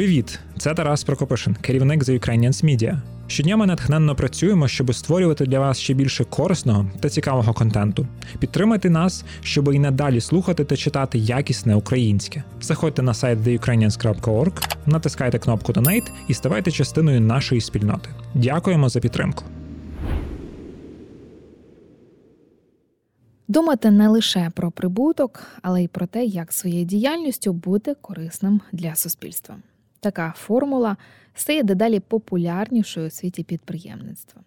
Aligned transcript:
Привіт! 0.00 0.38
Це 0.58 0.74
Тарас 0.74 1.04
Прокопишин, 1.04 1.54
керівник 1.54 2.04
The 2.04 2.18
Ukrainians 2.20 2.64
Media. 2.64 2.98
Щодня 3.26 3.56
ми 3.56 3.66
натхненно 3.66 4.14
працюємо, 4.14 4.68
щоб 4.68 4.94
створювати 4.94 5.46
для 5.46 5.60
вас 5.60 5.78
ще 5.78 5.94
більше 5.94 6.24
корисного 6.24 6.90
та 7.00 7.08
цікавого 7.08 7.52
контенту. 7.52 8.06
Підтримайте 8.38 8.90
нас, 8.90 9.24
щоб 9.42 9.74
і 9.74 9.78
надалі 9.78 10.20
слухати 10.20 10.64
та 10.64 10.76
читати 10.76 11.18
якісне 11.18 11.74
українське. 11.74 12.44
Заходьте 12.60 13.02
на 13.02 13.14
сайт 13.14 13.38
theukrainians.org, 13.38 14.76
натискайте 14.86 15.38
кнопку 15.38 15.72
Donate 15.72 16.10
і 16.28 16.34
ставайте 16.34 16.70
частиною 16.70 17.20
нашої 17.20 17.60
спільноти. 17.60 18.10
Дякуємо 18.34 18.88
за 18.88 19.00
підтримку. 19.00 19.44
Думати 23.48 23.90
не 23.90 24.08
лише 24.08 24.50
про 24.54 24.70
прибуток, 24.70 25.42
але 25.62 25.82
й 25.82 25.88
про 25.88 26.06
те, 26.06 26.24
як 26.24 26.52
своєю 26.52 26.84
діяльністю 26.84 27.52
бути 27.52 27.94
корисним 27.94 28.60
для 28.72 28.94
суспільства. 28.94 29.56
Така 30.00 30.34
формула 30.36 30.96
стає 31.34 31.62
дедалі 31.62 32.00
популярнішою 32.00 33.06
у 33.06 33.10
світі 33.10 33.44
підприємництва. 33.44 34.42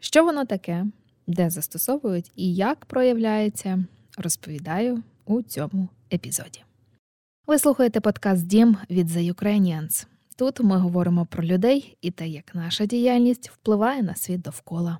Що 0.00 0.24
воно 0.24 0.44
таке, 0.44 0.86
де 1.26 1.50
застосовують 1.50 2.32
і 2.36 2.54
як 2.54 2.84
проявляється, 2.84 3.84
розповідаю 4.18 5.02
у 5.24 5.42
цьому 5.42 5.88
епізоді. 6.12 6.62
Ви 7.46 7.58
слухаєте 7.58 8.00
подкаст 8.00 8.46
Дім 8.46 8.76
від 8.90 9.10
The 9.10 9.34
Ukrainians. 9.34 10.06
Тут 10.36 10.60
ми 10.60 10.78
говоримо 10.78 11.26
про 11.26 11.44
людей 11.44 11.96
і 12.00 12.10
те, 12.10 12.28
як 12.28 12.54
наша 12.54 12.86
діяльність 12.86 13.50
впливає 13.50 14.02
на 14.02 14.14
світ 14.14 14.40
довкола. 14.40 14.98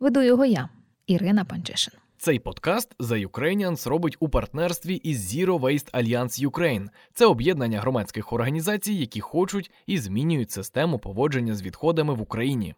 Веду 0.00 0.22
його 0.22 0.44
я, 0.44 0.68
Ірина 1.06 1.44
Панчишин. 1.44 1.94
Цей 2.26 2.38
подкаст 2.38 2.96
The 2.98 3.28
Ukrainians 3.28 3.88
робить 3.88 4.16
у 4.20 4.28
партнерстві 4.28 4.94
із 4.94 5.34
Zero 5.34 5.60
Waste 5.60 5.90
Alliance 5.94 6.48
Ukraine. 6.50 6.88
Це 7.14 7.26
об'єднання 7.26 7.80
громадських 7.80 8.32
організацій, 8.32 8.94
які 8.94 9.20
хочуть 9.20 9.70
і 9.86 9.98
змінюють 9.98 10.50
систему 10.50 10.98
поводження 10.98 11.54
з 11.54 11.62
відходами 11.62 12.14
в 12.14 12.22
Україні. 12.22 12.74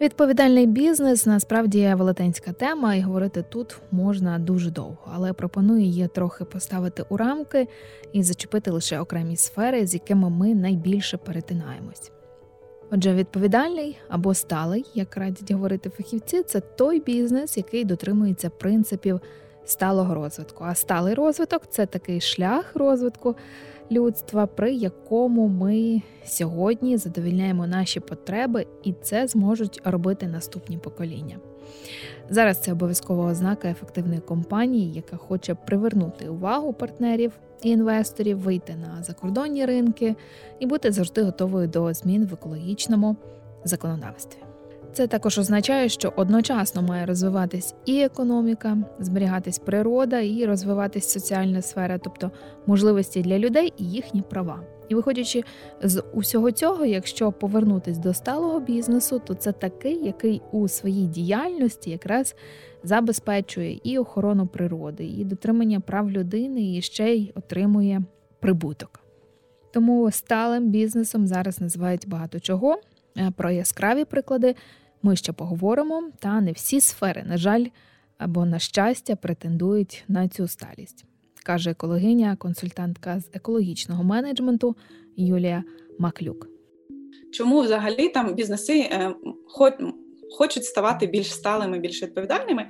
Відповідальний 0.00 0.66
бізнес 0.66 1.26
насправді 1.26 1.94
велетенська 1.94 2.52
тема, 2.52 2.94
і 2.94 3.00
говорити 3.00 3.42
тут 3.42 3.80
можна 3.90 4.38
дуже 4.38 4.70
довго, 4.70 5.10
але 5.14 5.32
пропоную 5.32 5.80
її 5.80 6.08
трохи 6.08 6.44
поставити 6.44 7.04
у 7.08 7.16
рамки 7.16 7.68
і 8.12 8.22
зачепити 8.22 8.70
лише 8.70 9.00
окремі 9.00 9.36
сфери, 9.36 9.86
з 9.86 9.94
якими 9.94 10.30
ми 10.30 10.54
найбільше 10.54 11.16
перетинаємось. 11.16 12.12
Отже, 12.90 13.14
відповідальний 13.14 13.98
або 14.08 14.34
сталий, 14.34 14.84
як 14.94 15.16
радять 15.16 15.50
говорити 15.50 15.90
фахівці, 15.90 16.42
це 16.42 16.60
той 16.60 17.00
бізнес, 17.00 17.56
який 17.56 17.84
дотримується 17.84 18.50
принципів 18.50 19.20
сталого 19.64 20.14
розвитку. 20.14 20.64
А 20.64 20.74
сталий 20.74 21.14
розвиток 21.14 21.62
це 21.70 21.86
такий 21.86 22.20
шлях 22.20 22.76
розвитку 22.76 23.36
людства, 23.90 24.46
при 24.46 24.72
якому 24.72 25.48
ми 25.48 26.02
сьогодні 26.24 26.96
задовільняємо 26.96 27.66
наші 27.66 28.00
потреби, 28.00 28.66
і 28.84 28.92
це 29.02 29.26
зможуть 29.26 29.80
робити 29.84 30.26
наступні 30.26 30.78
покоління. 30.78 31.38
Зараз 32.30 32.60
це 32.60 32.72
обов'язкова 32.72 33.30
ознака 33.30 33.68
ефективної 33.68 34.20
компанії, 34.20 34.92
яка 34.92 35.16
хоче 35.16 35.54
привернути 35.54 36.28
увагу 36.28 36.72
партнерів 36.72 37.32
і 37.62 37.70
інвесторів, 37.70 38.38
вийти 38.38 38.76
на 38.76 39.02
закордонні 39.02 39.64
ринки 39.64 40.16
і 40.58 40.66
бути 40.66 40.92
завжди 40.92 41.22
готовою 41.22 41.68
до 41.68 41.94
змін 41.94 42.26
в 42.26 42.34
екологічному 42.34 43.16
законодавстві. 43.64 44.38
Це 44.92 45.06
також 45.06 45.38
означає, 45.38 45.88
що 45.88 46.12
одночасно 46.16 46.82
має 46.82 47.06
розвиватись 47.06 47.74
і 47.84 48.00
економіка, 48.00 48.76
зберігатись 48.98 49.58
природа, 49.58 50.20
і 50.20 50.46
розвиватись 50.46 51.10
соціальна 51.10 51.62
сфера, 51.62 51.98
тобто 51.98 52.30
можливості 52.66 53.22
для 53.22 53.38
людей 53.38 53.72
і 53.76 53.84
їхні 53.84 54.22
права. 54.22 54.60
І 54.88 54.94
виходячи 54.94 55.44
з 55.82 56.02
усього 56.12 56.52
цього, 56.52 56.84
якщо 56.84 57.32
повернутись 57.32 57.98
до 57.98 58.14
сталого 58.14 58.60
бізнесу, 58.60 59.20
то 59.26 59.34
це 59.34 59.52
такий, 59.52 60.04
який 60.04 60.42
у 60.52 60.68
своїй 60.68 61.06
діяльності 61.06 61.90
якраз 61.90 62.34
забезпечує 62.82 63.80
і 63.84 63.98
охорону 63.98 64.46
природи, 64.46 65.04
і 65.04 65.24
дотримання 65.24 65.80
прав 65.80 66.10
людини, 66.10 66.76
і 66.76 66.82
ще 66.82 67.14
й 67.14 67.32
отримує 67.34 68.02
прибуток. 68.40 69.00
Тому 69.72 70.10
сталим 70.10 70.70
бізнесом 70.70 71.26
зараз 71.26 71.60
називають 71.60 72.08
багато 72.08 72.40
чого. 72.40 72.80
Е, 73.18 73.32
про 73.36 73.50
яскраві 73.50 74.04
приклади 74.04 74.54
ми 75.02 75.16
ще 75.16 75.32
поговоримо, 75.32 76.10
та 76.18 76.40
не 76.40 76.52
всі 76.52 76.80
сфери, 76.80 77.24
на 77.26 77.36
жаль, 77.36 77.66
або 78.18 78.44
на 78.44 78.58
щастя, 78.58 79.16
претендують 79.16 80.04
на 80.08 80.28
цю 80.28 80.48
сталість, 80.48 81.04
каже 81.42 81.70
екологиня, 81.70 82.36
консультантка 82.36 83.20
з 83.20 83.36
екологічного 83.36 84.04
менеджменту 84.04 84.76
Юлія 85.16 85.64
Маклюк. 85.98 86.48
Чому 87.32 87.60
взагалі 87.60 88.08
там 88.08 88.34
бізнеси 88.34 88.78
е, 88.78 89.14
хочуть 90.38 90.64
ставати 90.64 91.06
більш 91.06 91.34
сталими, 91.34 91.78
більш 91.78 92.02
відповідальними? 92.02 92.68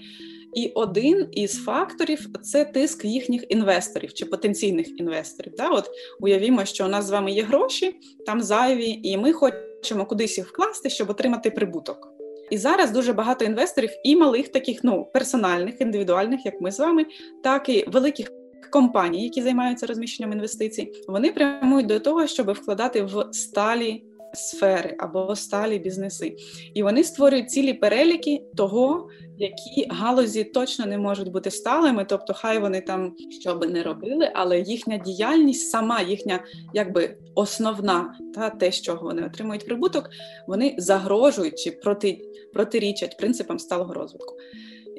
І 0.54 0.72
один 0.74 1.28
із 1.32 1.64
факторів 1.64 2.26
це 2.42 2.64
тиск 2.64 3.04
їхніх 3.04 3.44
інвесторів 3.48 4.14
чи 4.14 4.26
потенційних 4.26 5.00
інвесторів. 5.00 5.52
Да? 5.56 5.68
От 5.68 5.90
уявімо, 6.20 6.64
що 6.64 6.84
у 6.84 6.88
нас 6.88 7.04
з 7.04 7.10
вами 7.10 7.32
є 7.32 7.42
гроші, 7.42 7.96
там 8.26 8.40
зайві, 8.40 9.00
і 9.02 9.16
ми 9.16 9.32
хочемо 9.32 10.06
кудись 10.06 10.38
їх 10.38 10.48
вкласти, 10.48 10.90
щоб 10.90 11.10
отримати 11.10 11.50
прибуток. 11.50 12.08
І 12.50 12.58
зараз 12.58 12.90
дуже 12.90 13.12
багато 13.12 13.44
інвесторів, 13.44 13.90
і 14.04 14.16
малих, 14.16 14.48
таких 14.48 14.84
ну 14.84 15.10
персональних, 15.14 15.80
індивідуальних, 15.80 16.46
як 16.46 16.60
ми 16.60 16.72
з 16.72 16.78
вами, 16.78 17.06
так 17.42 17.68
і 17.68 17.84
великих 17.88 18.37
компаній, 18.70 19.24
які 19.24 19.42
займаються 19.42 19.86
розміщенням 19.86 20.32
інвестицій, 20.32 20.92
вони 21.08 21.32
прямують 21.32 21.86
до 21.86 22.00
того, 22.00 22.26
щоб 22.26 22.52
вкладати 22.52 23.02
в 23.02 23.28
сталі 23.32 24.04
сфери 24.34 24.96
або 24.98 25.36
сталі 25.36 25.78
бізнеси. 25.78 26.36
І 26.74 26.82
вони 26.82 27.04
створюють 27.04 27.50
цілі 27.50 27.74
переліки 27.74 28.42
того, 28.56 29.08
які 29.38 29.86
галузі 29.90 30.44
точно 30.44 30.86
не 30.86 30.98
можуть 30.98 31.32
бути 31.32 31.50
сталими, 31.50 32.04
тобто, 32.08 32.34
хай 32.34 32.58
вони 32.58 32.80
там 32.80 33.14
що 33.40 33.54
би 33.54 33.66
не 33.66 33.82
робили, 33.82 34.32
але 34.34 34.60
їхня 34.60 34.98
діяльність, 34.98 35.70
сама 35.70 36.00
їхня 36.00 36.44
якби 36.74 37.16
основна, 37.34 38.14
та 38.34 38.50
те, 38.50 38.72
з 38.72 38.80
чого 38.80 39.02
вони 39.02 39.26
отримують 39.26 39.66
прибуток, 39.66 40.10
вони 40.46 40.74
загрожують 40.78 41.58
чи 41.58 41.70
проти, 41.70 42.18
протирічать 42.52 43.16
принципам 43.18 43.58
сталого 43.58 43.94
розвитку. 43.94 44.34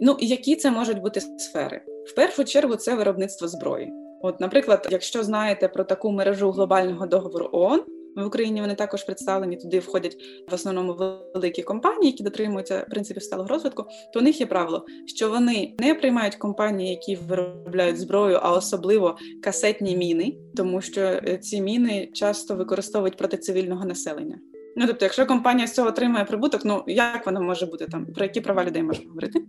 Ну 0.01 0.17
які 0.19 0.55
це 0.55 0.71
можуть 0.71 1.01
бути 1.01 1.21
сфери? 1.21 1.81
В 2.05 2.15
першу 2.15 2.43
чергу 2.43 2.75
це 2.75 2.95
виробництво 2.95 3.47
зброї. 3.47 3.91
От, 4.21 4.39
наприклад, 4.39 4.87
якщо 4.91 5.23
знаєте 5.23 5.67
про 5.67 5.83
таку 5.83 6.11
мережу 6.11 6.51
глобального 6.51 7.07
договору 7.07 7.49
ООН, 7.51 7.83
в 8.15 8.25
Україні 8.25 8.61
вони 8.61 8.75
також 8.75 9.03
представлені. 9.03 9.57
Туди 9.57 9.79
входять 9.79 10.17
в 10.51 10.53
основному 10.53 10.93
великі 11.33 11.63
компанії, 11.63 12.11
які 12.11 12.23
дотримуються 12.23 12.85
принципів 12.89 13.23
сталого 13.23 13.49
розвитку. 13.49 13.85
То 14.13 14.19
у 14.19 14.23
них 14.23 14.39
є 14.39 14.45
правило, 14.45 14.85
що 15.05 15.29
вони 15.29 15.75
не 15.79 15.95
приймають 15.95 16.35
компанії, 16.35 16.89
які 16.89 17.15
виробляють 17.15 17.97
зброю, 17.97 18.39
а 18.41 18.53
особливо 18.53 19.17
касетні 19.43 19.97
міни, 19.97 20.37
тому 20.55 20.81
що 20.81 21.01
е, 21.01 21.37
ці 21.41 21.61
міни 21.61 22.09
часто 22.13 22.55
використовують 22.55 23.17
проти 23.17 23.37
цивільного 23.37 23.85
населення. 23.85 24.39
Ну 24.75 24.87
тобто, 24.87 25.05
якщо 25.05 25.25
компанія 25.25 25.67
з 25.67 25.73
цього 25.73 25.87
отримує 25.87 26.25
прибуток, 26.25 26.65
ну 26.65 26.83
як 26.87 27.25
вона 27.25 27.39
може 27.39 27.65
бути 27.65 27.85
там? 27.85 28.05
Про 28.05 28.25
які 28.25 28.41
права 28.41 28.65
людей 28.65 28.83
можна 28.83 29.05
говорити? 29.07 29.39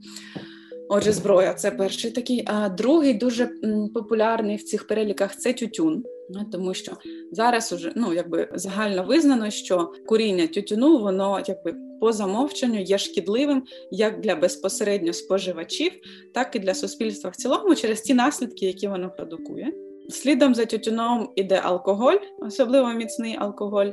Отже, 0.89 1.13
зброя 1.13 1.55
це 1.55 1.71
перший 1.71 2.11
такий. 2.11 2.45
А 2.47 2.69
другий 2.69 3.15
дуже 3.15 3.51
популярний 3.95 4.57
в 4.57 4.65
цих 4.65 4.87
переліках 4.87 5.37
це 5.37 5.53
тютюн. 5.53 6.05
Тому 6.53 6.75
що 6.75 6.93
зараз 7.33 7.73
уже 7.73 7.93
ну 7.97 8.15
якби 8.15 8.49
загально 8.55 9.05
визнано, 9.05 9.51
що 9.51 9.93
куріння 10.07 10.47
тютюну 10.47 10.99
воно 10.99 11.43
якби 11.47 11.75
по 12.01 12.13
замовченню 12.13 12.81
є 12.81 12.99
шкідливим 12.99 13.63
як 13.91 14.21
для 14.21 14.37
безпосередньо 14.37 15.13
споживачів, 15.13 15.93
так 16.35 16.57
і 16.57 16.59
для 16.59 16.75
суспільства 16.75 17.31
в 17.31 17.37
цілому 17.37 17.75
через 17.75 18.01
ті 18.01 18.15
наслідки, 18.15 18.67
які 18.67 18.89
воно 18.89 19.11
продукує. 19.11 19.73
Слідом 20.11 20.55
за 20.55 20.65
тютюном 20.65 21.29
іде 21.37 21.61
алкоголь, 21.65 22.17
особливо 22.39 22.89
міцний 22.89 23.37
алкоголь, 23.39 23.91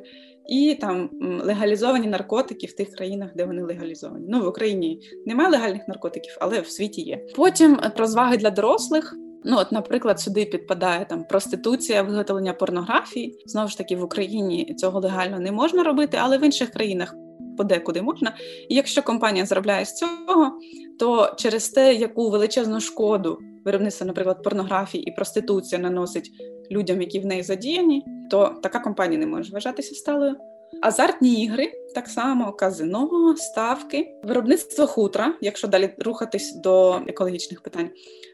і 0.49 0.77
там 0.81 1.09
легалізовані 1.43 2.07
наркотики 2.07 2.67
в 2.67 2.75
тих 2.75 2.91
країнах, 2.91 3.29
де 3.35 3.45
вони 3.45 3.63
легалізовані. 3.63 4.25
Ну 4.29 4.41
в 4.41 4.47
Україні 4.47 5.01
немає 5.25 5.49
легальних 5.49 5.87
наркотиків, 5.87 6.37
але 6.41 6.61
в 6.61 6.67
світі 6.67 7.01
є. 7.01 7.25
Потім 7.35 7.79
розваги 7.97 8.37
для 8.37 8.49
дорослих. 8.49 9.15
Ну, 9.43 9.57
от, 9.57 9.71
наприклад, 9.71 10.19
сюди 10.19 10.45
підпадає 10.45 11.05
там 11.05 11.23
проституція, 11.23 12.01
виготовлення 12.01 12.53
порнографії. 12.53 13.39
Знову 13.45 13.67
ж 13.67 13.77
таки, 13.77 13.95
в 13.95 14.03
Україні 14.03 14.75
цього 14.77 14.99
легально 14.99 15.39
не 15.39 15.51
можна 15.51 15.83
робити, 15.83 16.17
але 16.21 16.37
в 16.37 16.43
інших 16.43 16.69
країнах 16.69 17.15
подекуди 17.57 18.01
можна. 18.01 18.35
І 18.69 18.75
якщо 18.75 19.03
компанія 19.03 19.45
заробляє 19.45 19.85
з 19.85 19.93
цього, 19.93 20.59
то 20.99 21.33
через 21.37 21.69
те, 21.69 21.93
яку 21.93 22.29
величезну 22.29 22.79
шкоду 22.79 23.39
виробництво, 23.67 24.07
наприклад, 24.07 24.43
порнографії 24.43 25.03
і 25.03 25.11
проституція 25.11 25.81
наносить 25.81 26.31
людям, 26.71 27.01
які 27.01 27.19
в 27.19 27.25
неї 27.25 27.43
задіяні, 27.43 28.05
то 28.31 28.55
така 28.63 28.79
компанія 28.79 29.19
не 29.19 29.25
може 29.25 29.53
вважатися 29.53 29.95
сталою. 29.95 30.35
Азартні 30.81 31.43
ігри, 31.43 31.71
так 31.95 32.07
само 32.07 32.53
казино, 32.53 33.35
ставки, 33.37 34.07
виробництво 34.23 34.87
хутра, 34.87 35.33
якщо 35.41 35.67
далі 35.67 35.89
рухатись 35.99 36.55
до 36.55 37.01
екологічних 37.07 37.61
питань, 37.61 37.89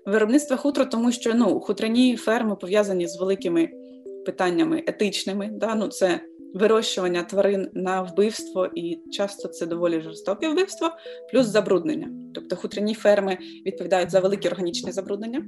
виробництво 0.06 0.58
хутра, 0.58 0.86
тому 0.86 1.12
що 1.12 1.34
ну 1.34 1.60
хутряні 1.60 2.18
ферми 2.18 2.56
пов'язані 2.56 3.08
з 3.08 3.20
великими 3.20 3.70
питаннями 4.26 4.84
етичними. 4.88 5.50
Да? 5.54 5.76
Ну, 5.76 5.88
це 5.88 6.20
вирощування 6.54 7.24
тварин 7.24 7.70
на 7.74 8.02
вбивство, 8.02 8.70
і 8.76 9.00
часто 9.12 9.48
це 9.48 9.66
доволі 9.66 10.02
жорстоке 10.02 10.50
вбивство, 10.50 10.90
плюс 11.32 11.46
забруднення. 11.46 12.10
Тобто 12.36 12.56
хутряні 12.56 12.94
ферми 12.94 13.38
відповідають 13.66 14.12
за 14.12 14.20
великі 14.20 14.50
органічні 14.50 14.92
забруднення. 14.92 15.46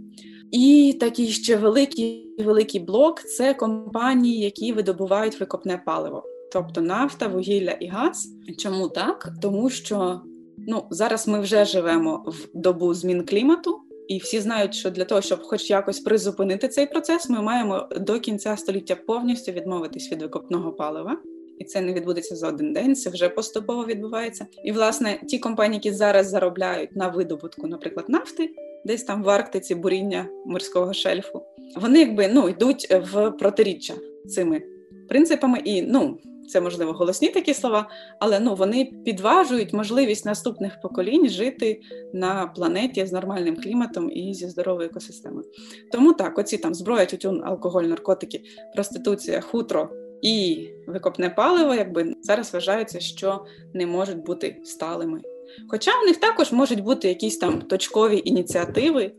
І 0.52 0.98
такий 1.00 1.28
ще 1.28 1.56
великий 1.56 2.36
великий 2.40 2.82
блок 2.82 3.22
це 3.22 3.54
компанії, 3.54 4.40
які 4.40 4.74
видобувають 4.74 5.40
викопне 5.40 5.82
паливо, 5.86 6.24
тобто 6.54 6.82
нафта, 6.82 7.28
вугілля 7.28 7.72
і 7.72 7.88
газ. 7.88 8.28
Чому 8.58 8.90
так? 8.90 9.30
Тому 9.42 9.70
що 9.70 10.22
ну 10.58 10.88
зараз 10.90 11.28
ми 11.28 11.40
вже 11.40 11.66
живемо 11.66 12.24
в 12.28 12.48
добу 12.54 12.94
змін 12.94 13.26
клімату. 13.26 13.85
І 14.08 14.18
всі 14.18 14.40
знають, 14.40 14.76
що 14.76 14.90
для 14.92 15.06
того, 15.06 15.22
щоб 15.22 15.44
хоч 15.44 15.70
якось 15.70 16.00
призупинити 16.00 16.68
цей 16.68 16.86
процес, 16.86 17.30
ми 17.30 17.42
маємо 17.42 17.90
до 17.98 18.20
кінця 18.20 18.58
століття 18.58 18.96
повністю 18.96 19.52
відмовитись 19.52 20.12
від 20.12 20.22
викопного 20.22 20.72
палива. 20.72 21.18
І 21.60 21.64
це 21.64 21.82
не 21.82 21.94
відбудеться 21.94 22.36
за 22.36 22.48
один 22.48 22.74
день, 22.74 22.96
це 22.96 23.10
вже 23.10 23.30
поступово 23.30 23.86
відбувається. 23.86 24.48
І 24.64 24.72
власне 24.72 25.20
ті 25.28 25.40
компанії, 25.40 25.82
які 25.84 25.98
зараз 25.98 26.30
заробляють 26.30 26.96
на 26.96 27.08
видобутку, 27.08 27.68
наприклад, 27.68 28.06
нафти, 28.10 28.50
десь 28.86 29.04
там 29.04 29.24
в 29.24 29.30
Арктиці 29.30 29.76
буріння 29.76 30.28
морського 30.46 30.94
шельфу, 30.94 31.42
вони 31.76 32.00
якби 32.00 32.28
ну 32.28 32.50
йдуть 32.50 32.88
в 32.92 33.32
протиріччя 33.32 33.94
цими 34.28 34.62
принципами 35.08 35.60
і 35.60 35.82
ну 35.82 36.18
це 36.48 36.62
можливо 36.62 36.94
голосні 36.94 37.30
такі 37.30 37.54
слова, 37.54 37.90
але 38.20 38.40
ну 38.40 38.56
вони 38.56 38.92
підважують 39.06 39.74
можливість 39.74 40.26
наступних 40.26 40.82
поколінь 40.82 41.30
жити 41.30 41.82
на 42.14 42.48
планеті 42.48 43.06
з 43.06 43.12
нормальним 43.12 43.56
кліматом 43.56 44.12
і 44.12 44.34
зі 44.34 44.48
здоровою 44.48 44.90
екосистемою. 44.90 45.46
Тому 45.92 46.14
так, 46.14 46.40
оці 46.40 46.58
там 46.58 46.74
зброя, 46.74 47.06
тютюн, 47.06 47.44
алкоголь, 47.46 47.84
наркотики, 47.84 48.42
проституція, 48.76 49.42
хутро 49.42 49.90
і 50.22 50.68
викопне 50.88 51.30
паливо, 51.30 51.76
якби 51.76 52.16
зараз 52.22 52.54
вважаються, 52.54 53.00
що 53.00 53.46
не 53.74 53.86
можуть 53.86 54.24
бути 54.24 54.62
сталими. 54.64 55.22
Хоча 55.68 55.92
у 56.04 56.06
них 56.06 56.18
також 56.18 56.52
можуть 56.52 56.84
бути 56.84 57.08
якісь 57.08 57.38
там 57.38 57.62
точкові 57.62 58.22
ініціативи, 58.26 59.12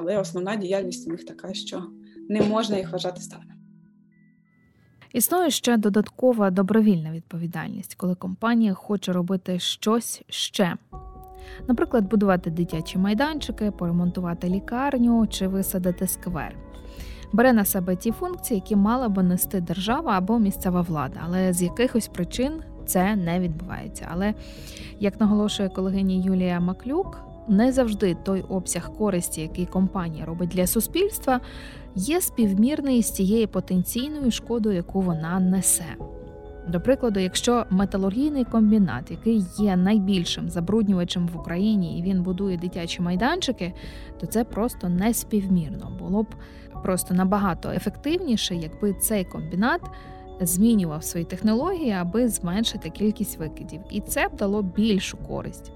але 0.00 0.18
основна 0.18 0.56
діяльність 0.56 1.08
у 1.08 1.10
них 1.10 1.24
така, 1.24 1.54
що 1.54 1.82
не 2.28 2.42
можна 2.42 2.78
їх 2.78 2.92
вважати 2.92 3.20
сталими. 3.20 3.59
Існує 5.12 5.50
ще 5.50 5.76
додаткова 5.76 6.50
добровільна 6.50 7.10
відповідальність, 7.10 7.94
коли 7.94 8.14
компанія 8.14 8.74
хоче 8.74 9.12
робити 9.12 9.58
щось 9.58 10.22
ще. 10.28 10.76
Наприклад, 11.68 12.08
будувати 12.08 12.50
дитячі 12.50 12.98
майданчики, 12.98 13.70
поремонтувати 13.70 14.48
лікарню 14.48 15.26
чи 15.26 15.48
висадити 15.48 16.06
сквер. 16.06 16.56
Бере 17.32 17.52
на 17.52 17.64
себе 17.64 17.96
ті 17.96 18.12
функції, 18.12 18.60
які 18.60 18.76
мала 18.76 19.08
би 19.08 19.22
нести 19.22 19.60
держава 19.60 20.12
або 20.12 20.38
місцева 20.38 20.80
влада, 20.80 21.20
але 21.24 21.52
з 21.52 21.62
якихось 21.62 22.08
причин 22.08 22.62
це 22.86 23.16
не 23.16 23.40
відбувається. 23.40 24.08
Але 24.12 24.34
як 25.00 25.20
наголошує 25.20 25.68
колегиня 25.68 26.14
Юлія 26.24 26.60
Маклюк, 26.60 27.18
не 27.48 27.72
завжди 27.72 28.16
той 28.22 28.42
обсяг 28.42 28.92
користі, 28.92 29.40
який 29.40 29.66
компанія 29.66 30.24
робить 30.24 30.48
для 30.48 30.66
суспільства, 30.66 31.40
є 31.94 32.20
співмірний 32.20 33.02
з 33.02 33.10
тією 33.10 33.48
потенційною 33.48 34.30
шкодою, 34.30 34.76
яку 34.76 35.00
вона 35.00 35.40
несе. 35.40 35.96
До 36.68 36.80
прикладу, 36.80 37.20
якщо 37.20 37.66
металургійний 37.70 38.44
комбінат, 38.44 39.10
який 39.10 39.44
є 39.58 39.76
найбільшим 39.76 40.50
забруднювачем 40.50 41.28
в 41.28 41.36
Україні, 41.36 41.98
і 41.98 42.02
він 42.02 42.22
будує 42.22 42.56
дитячі 42.56 43.02
майданчики, 43.02 43.72
то 44.20 44.26
це 44.26 44.44
просто 44.44 44.88
не 44.88 45.14
співмірно. 45.14 45.96
Було 45.98 46.22
б 46.22 46.26
просто 46.82 47.14
набагато 47.14 47.70
ефективніше, 47.70 48.54
якби 48.54 48.92
цей 48.92 49.24
комбінат 49.24 49.80
змінював 50.40 51.04
свої 51.04 51.24
технології, 51.24 51.90
аби 51.90 52.28
зменшити 52.28 52.90
кількість 52.90 53.38
викидів, 53.38 53.80
і 53.90 54.00
це 54.00 54.28
б 54.28 54.36
дало 54.36 54.62
більшу 54.62 55.16
користь. 55.16 55.72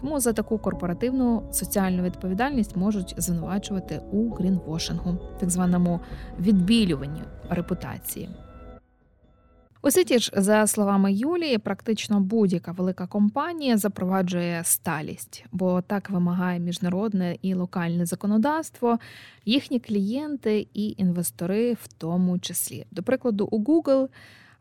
Тому 0.00 0.20
за 0.20 0.32
таку 0.32 0.58
корпоративну 0.58 1.42
соціальну 1.52 2.02
відповідальність 2.02 2.76
можуть 2.76 3.14
звинувачувати 3.18 4.00
у 4.12 4.30
грінвошингу, 4.30 5.16
так 5.40 5.50
званому 5.50 6.00
відбілюванні 6.40 7.22
репутації. 7.50 8.28
У 9.84 9.90
світі 9.90 10.18
ж, 10.18 10.32
за 10.36 10.66
словами 10.66 11.12
Юлії, 11.12 11.58
практично 11.58 12.20
будь-яка 12.20 12.72
велика 12.72 13.06
компанія 13.06 13.76
запроваджує 13.76 14.64
сталість, 14.64 15.44
бо 15.52 15.82
так 15.82 16.10
вимагає 16.10 16.60
міжнародне 16.60 17.36
і 17.42 17.54
локальне 17.54 18.06
законодавство, 18.06 18.98
їхні 19.44 19.80
клієнти 19.80 20.66
і 20.74 20.94
інвестори, 20.98 21.72
в 21.72 21.92
тому 21.98 22.38
числі. 22.38 22.86
До 22.90 23.02
прикладу, 23.02 23.48
у 23.50 23.64
Google, 23.64 24.08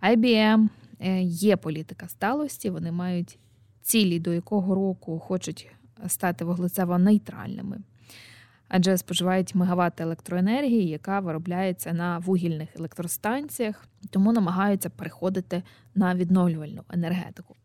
IBM 0.01 0.67
е, 0.99 1.21
є 1.21 1.57
політика 1.57 2.07
сталості, 2.07 2.69
вони 2.69 2.91
мають 2.91 3.37
цілі, 3.81 4.19
до 4.19 4.33
якого 4.33 4.75
року 4.75 5.19
хочуть 5.19 5.67
стати 6.07 6.45
вуглецево 6.45 6.97
нейтральними 6.97 7.77
адже 8.67 8.97
споживають 8.97 9.55
мегаватт 9.55 10.01
електроенергії, 10.01 10.87
яка 10.87 11.19
виробляється 11.19 11.93
на 11.93 12.17
вугільних 12.17 12.69
електростанціях, 12.75 13.87
тому 14.09 14.33
намагаються 14.33 14.89
переходити 14.89 15.63
на 15.95 16.15
відновлювальну 16.15 16.83
енергетику. 16.89 17.55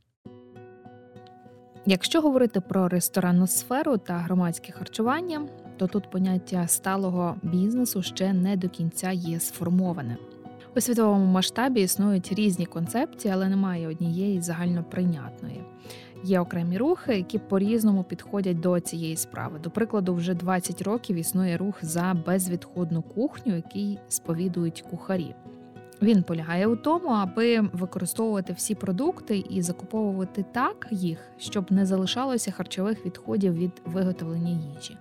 Якщо 1.86 2.20
говорити 2.20 2.60
про 2.60 2.88
ресторанну 2.88 3.46
сферу 3.46 3.98
та 3.98 4.18
громадське 4.18 4.72
харчування, 4.72 5.48
то 5.76 5.86
тут 5.86 6.10
поняття 6.10 6.66
сталого 6.66 7.36
бізнесу 7.42 8.02
ще 8.02 8.32
не 8.32 8.56
до 8.56 8.68
кінця 8.68 9.10
є 9.12 9.40
сформоване. 9.40 10.16
У 10.76 10.80
світовому 10.80 11.26
масштабі 11.26 11.80
існують 11.80 12.32
різні 12.32 12.66
концепції, 12.66 13.34
але 13.34 13.48
немає 13.48 13.88
однієї 13.88 14.40
загальноприйнятної. 14.40 15.64
Є 16.24 16.40
окремі 16.40 16.78
рухи, 16.78 17.16
які 17.16 17.38
по-різному 17.38 18.04
підходять 18.04 18.60
до 18.60 18.80
цієї 18.80 19.16
справи. 19.16 19.58
До 19.58 19.70
прикладу, 19.70 20.14
вже 20.14 20.34
20 20.34 20.82
років 20.82 21.16
існує 21.16 21.56
рух 21.56 21.78
за 21.82 22.16
безвідходну 22.26 23.02
кухню, 23.02 23.56
який 23.56 23.98
сповідують 24.08 24.84
кухарі. 24.90 25.34
Він 26.02 26.22
полягає 26.22 26.66
у 26.66 26.76
тому, 26.76 27.08
аби 27.08 27.60
використовувати 27.60 28.52
всі 28.52 28.74
продукти 28.74 29.44
і 29.50 29.62
закуповувати 29.62 30.44
так 30.52 30.88
їх, 30.90 31.18
щоб 31.38 31.72
не 31.72 31.86
залишалося 31.86 32.50
харчових 32.50 33.06
відходів 33.06 33.54
від 33.54 33.72
виготовлення 33.84 34.50
їжі. 34.50 34.96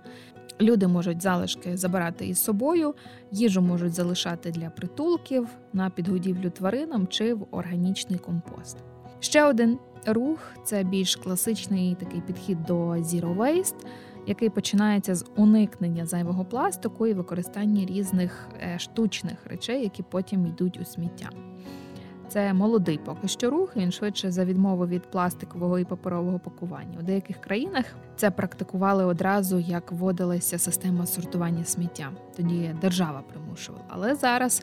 Люди 0.60 0.86
можуть 0.86 1.22
залишки 1.22 1.76
забирати 1.76 2.26
із 2.26 2.44
собою, 2.44 2.94
їжу 3.32 3.62
можуть 3.62 3.94
залишати 3.94 4.50
для 4.50 4.70
притулків 4.70 5.48
на 5.72 5.90
підгодівлю 5.90 6.50
тваринам 6.50 7.06
чи 7.06 7.34
в 7.34 7.46
органічний 7.50 8.18
компост. 8.18 8.76
Ще 9.20 9.44
один 9.44 9.78
рух 10.06 10.38
це 10.64 10.84
більш 10.84 11.16
класичний 11.16 11.94
такий 11.94 12.20
підхід 12.20 12.64
до 12.64 12.74
Zero 12.90 13.36
Waste, 13.36 13.86
який 14.26 14.50
починається 14.50 15.14
з 15.14 15.24
уникнення 15.36 16.06
зайвого 16.06 16.44
пластику 16.44 17.06
і 17.06 17.14
використання 17.14 17.86
різних 17.86 18.48
е, 18.62 18.78
штучних 18.78 19.46
речей, 19.46 19.82
які 19.82 20.02
потім 20.02 20.46
йдуть 20.46 20.80
у 20.80 20.84
сміття. 20.84 21.30
Це 22.28 22.54
молодий 22.54 23.00
поки 23.04 23.28
що 23.28 23.50
рух, 23.50 23.76
він 23.76 23.92
швидше 23.92 24.30
за 24.30 24.44
відмову 24.44 24.86
від 24.86 25.02
пластикового 25.02 25.78
і 25.78 25.84
паперового 25.84 26.38
пакування. 26.38 26.98
У 27.00 27.02
деяких 27.02 27.36
країнах 27.40 27.84
це 28.16 28.30
практикували 28.30 29.04
одразу, 29.04 29.58
як 29.58 29.92
вводилася 29.92 30.58
система 30.58 31.06
сортування 31.06 31.64
сміття. 31.64 32.10
Тоді 32.36 32.74
держава 32.80 33.22
примушувала. 33.32 33.84
Але 33.88 34.14
зараз 34.14 34.62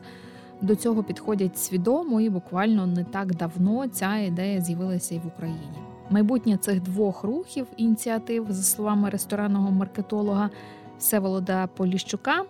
до 0.60 0.76
цього 0.76 1.02
підходять 1.02 1.58
свідомо 1.58 2.20
і 2.20 2.30
буквально 2.30 2.86
не 2.86 3.04
так 3.04 3.34
давно 3.34 3.88
ця 3.88 4.16
ідея 4.16 4.60
з'явилася 4.60 5.14
і 5.14 5.18
в 5.18 5.26
Україні. 5.26 5.78
Майбутнє 6.10 6.56
цих 6.56 6.82
двох 6.82 7.24
рухів 7.24 7.66
ініціатив, 7.76 8.46
за 8.48 8.62
словами 8.62 9.10
ресторанного 9.10 9.70
маркетолога 9.70 10.50
Всеволода 10.98 11.66
Поліщука, 11.66 12.44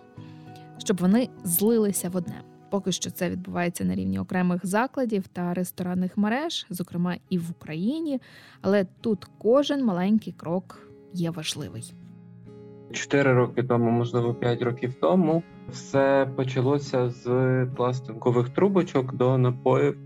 щоб 0.77 0.97
вони 0.97 1.29
злилися 1.43 2.09
в 2.09 2.15
одне. 2.15 2.41
Поки 2.69 2.91
що 2.91 3.11
це 3.11 3.29
відбувається 3.29 3.85
на 3.85 3.95
рівні 3.95 4.19
окремих 4.19 4.65
закладів 4.65 5.27
та 5.27 5.53
ресторанних 5.53 6.17
мереж, 6.17 6.65
зокрема 6.69 7.15
і 7.29 7.37
в 7.37 7.51
Україні, 7.51 8.21
але 8.61 8.85
тут 9.01 9.25
кожен 9.37 9.85
маленький 9.85 10.33
крок 10.33 10.79
є 11.13 11.29
важливий. 11.29 11.93
Чотири 12.91 13.33
роки 13.33 13.63
тому, 13.63 13.91
можливо, 13.91 14.33
п'ять 14.33 14.61
років 14.61 14.93
тому, 14.93 15.43
все 15.69 16.27
почалося 16.35 17.09
з 17.09 17.65
пластикових 17.75 18.49
трубочок 18.49 19.15
до 19.15 19.37
напоїв. 19.37 19.97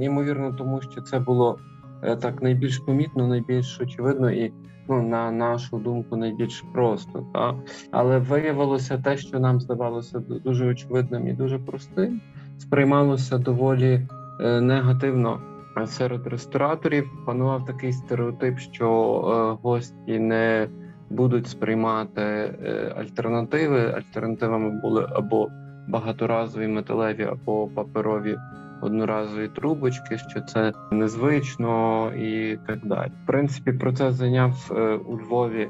Ймовірно, 0.00 0.52
тому 0.52 0.80
що 0.82 1.00
це 1.00 1.18
було 1.18 1.58
е, 2.02 2.16
так 2.16 2.42
найбільш 2.42 2.78
помітно, 2.78 3.28
найбільш 3.28 3.80
очевидно 3.80 4.30
і 4.30 4.52
ну 4.88 5.02
на 5.02 5.30
нашу 5.30 5.78
думку 5.78 6.16
найбільш 6.16 6.64
просто. 6.72 7.26
Та? 7.32 7.54
Але 7.90 8.18
виявилося 8.18 8.98
те, 8.98 9.16
що 9.16 9.40
нам 9.40 9.60
здавалося 9.60 10.18
дуже 10.18 10.66
очевидним 10.66 11.28
і 11.28 11.32
дуже 11.32 11.58
простим, 11.58 12.20
сприймалося 12.58 13.38
доволі 13.38 14.08
е, 14.40 14.60
негативно 14.60 15.40
серед 15.86 16.26
рестораторів 16.26 17.10
панував 17.26 17.64
такий 17.64 17.92
стереотип, 17.92 18.58
що 18.58 18.88
е, 18.88 19.62
гості 19.62 20.18
не 20.18 20.68
будуть 21.10 21.46
сприймати 21.46 22.22
е, 22.22 22.94
альтернативи. 22.98 23.92
Альтернативами 23.92 24.80
були 24.80 25.06
або 25.12 25.50
багаторазові 25.88 26.68
металеві, 26.68 27.24
або 27.24 27.66
паперові 27.66 28.36
одноразові 28.80 29.48
трубочки, 29.48 30.18
що 30.18 30.40
це 30.40 30.72
незвично 30.90 32.10
і 32.14 32.58
так 32.66 32.78
далі. 32.86 33.10
В 33.24 33.26
принципі, 33.26 33.72
процес 33.72 34.14
зайняв 34.14 34.72
е, 34.76 34.94
у 34.94 35.18
Львові 35.18 35.68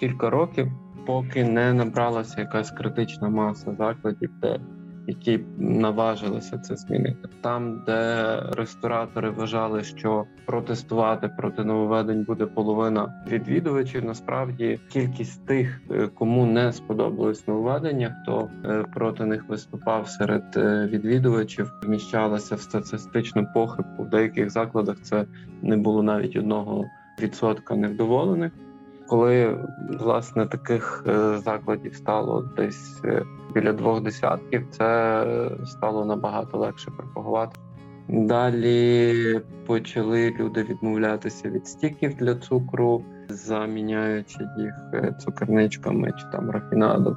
кілька 0.00 0.30
років, 0.30 0.68
поки 1.06 1.44
не 1.44 1.72
набралася 1.72 2.40
якась 2.40 2.70
критична 2.70 3.28
маса 3.28 3.74
закладів, 3.78 4.30
де 4.42 4.60
які 5.06 5.40
наважилися 5.58 6.58
це 6.58 6.76
змінити. 6.76 7.28
Там, 7.40 7.82
де 7.86 8.36
ресторатори 8.52 9.30
вважали, 9.30 9.84
що 9.84 10.24
протестувати 10.46 11.28
проти 11.28 11.64
нововведень 11.64 12.24
буде 12.24 12.46
половина 12.46 13.24
відвідувачів. 13.28 14.04
Насправді 14.04 14.80
кількість 14.92 15.46
тих, 15.46 15.80
е, 15.90 16.08
кому 16.08 16.46
не 16.46 16.72
сподобалось 16.72 17.48
нововведення, 17.48 18.16
хто 18.22 18.50
е, 18.64 18.84
проти 18.94 19.24
них 19.24 19.48
виступав 19.48 20.08
серед 20.08 20.44
е, 20.56 20.88
відвідувачів, 20.92 21.72
вміщалася 21.82 22.54
в 22.54 22.60
статистичну 22.60 23.46
похибку. 23.54 24.02
В 24.02 24.08
деяких 24.08 24.50
закладах 24.50 25.00
це 25.00 25.26
не 25.62 25.76
було 25.76 26.02
навіть 26.02 26.36
одного 26.36 26.84
відсотка 27.20 27.76
невдоволених. 27.76 28.52
Коли 29.12 29.58
власне 30.00 30.46
таких 30.46 31.04
закладів 31.44 31.94
стало 31.94 32.48
десь 32.56 33.02
біля 33.54 33.72
двох 33.72 34.00
десятків, 34.02 34.66
це 34.70 35.26
стало 35.64 36.04
набагато 36.04 36.58
легше 36.58 36.90
пропагувати. 36.90 37.58
Далі 38.08 39.40
почали 39.66 40.30
люди 40.30 40.62
відмовлятися 40.62 41.50
від 41.50 41.66
стіків 41.66 42.14
для 42.14 42.34
цукру, 42.34 43.04
заміняючи 43.28 44.38
їх 44.58 44.74
е, 44.94 45.14
цукерничками 45.20 46.12
чи 46.18 46.26
там 46.32 46.50
рафінадом. 46.50 47.16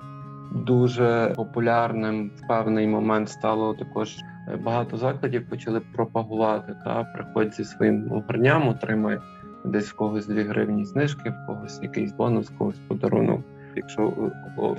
Дуже 0.52 1.34
популярним 1.36 2.32
в 2.36 2.48
певний 2.48 2.88
момент 2.88 3.30
стало 3.30 3.74
також 3.74 4.16
е, 4.48 4.56
багато 4.56 4.98
закладів 4.98 5.50
почали 5.50 5.80
пропагувати 5.80 6.76
та 6.86 7.04
приходь 7.04 7.54
зі 7.54 7.64
своїм 7.64 8.12
огорням, 8.12 8.68
отримай 8.68 9.20
десь 9.66 9.90
в 9.90 9.96
когось 9.96 10.28
2 10.28 10.44
гривні 10.44 10.86
знижки, 10.86 11.30
в 11.30 11.48
когось 11.48 11.80
якийсь 11.84 12.12
бонус, 12.12 12.52
в 12.52 12.58
когось 12.58 12.80
подарунок. 12.88 13.42
Якщо 13.76 14.32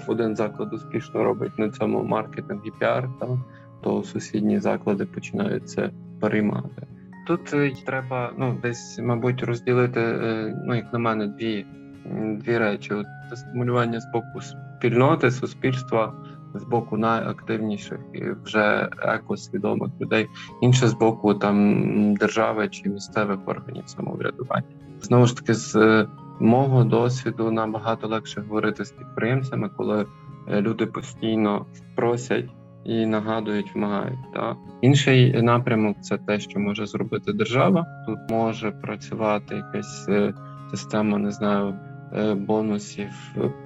один 0.07 0.37
заклад 0.37 0.73
успішно 0.73 1.25
робить 1.25 1.59
на 1.59 1.71
цьому 1.71 2.03
маркетинг 2.03 2.61
і 2.65 2.71
піар, 2.71 3.09
там, 3.21 3.45
то 3.83 4.03
сусідні 4.03 4.61
заклади 4.61 5.07
починають 5.07 5.69
це 5.69 5.91
переймати. 6.21 6.87
Тут 7.27 7.55
е, 7.55 7.73
треба 7.87 8.33
ну 8.39 8.59
десь, 8.63 8.99
мабуть, 9.03 9.43
розділити, 9.43 10.01
е, 10.01 10.57
ну 10.67 10.75
як 10.75 10.93
на 10.93 10.99
мене, 10.99 11.27
дві 11.27 11.67
дві 12.15 12.59
речі: 12.59 12.95
От 12.95 13.07
стимулювання 13.35 14.01
з 14.01 14.13
боку 14.13 14.41
спільноти, 14.41 15.31
суспільства, 15.31 16.15
з 16.59 16.65
боку 16.65 16.97
найактивніших 16.97 17.99
і 18.13 18.23
вже 18.45 18.89
екосвідомих 18.99 19.91
людей, 20.01 20.29
інше 20.63 20.89
з 20.89 20.95
боку 20.95 21.35
там 21.35 22.15
держави 22.15 22.69
чи 22.69 22.89
місцевих 22.89 23.39
органів 23.47 23.85
самоврядування. 23.87 24.67
Знову 25.01 25.27
ж 25.27 25.37
таки, 25.37 25.55
з 25.55 25.77
е, 25.77 26.09
мого 26.41 26.85
досвіду 26.85 27.51
набагато 27.51 28.09
легше 28.09 28.41
говорити 28.41 28.85
з 28.85 28.93
підприємцями, 28.93 29.71
коли 29.77 30.07
люди 30.49 30.87
постійно 30.87 31.67
просять 31.97 32.51
і 32.87 33.07
нагадують, 33.07 33.75
вимагають. 33.75 34.33
Так? 34.35 34.57
Інший 34.81 35.43
напрямок 35.43 35.97
це 36.01 36.19
те, 36.19 36.41
що 36.41 36.61
може 36.61 36.87
зробити 36.87 37.33
держава. 37.33 37.87
Тут 38.07 38.19
може 38.31 38.71
працювати 38.71 39.55
якась 39.55 40.09
е, 40.09 40.35
система, 40.71 41.19
не 41.19 41.31
знаю, 41.31 41.75
е, 42.13 42.35
бонусів, 42.35 43.09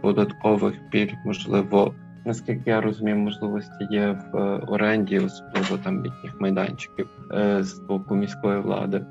податкових 0.03 0.75
пільг, 0.91 1.13
можливо. 1.27 1.95
Наскільки 2.25 2.71
я 2.71 2.81
розумію, 2.81 3.17
можливості 3.17 3.87
є 3.91 4.11
в 4.33 4.37
е, 4.37 4.41
оренді, 4.69 5.19
особливо 5.19 5.79
там 5.85 6.05
літніх 6.05 6.41
майданчиків 6.41 7.09
з 7.59 7.79
боку 7.79 8.15
міської 8.15 8.61
влади, 8.61 9.07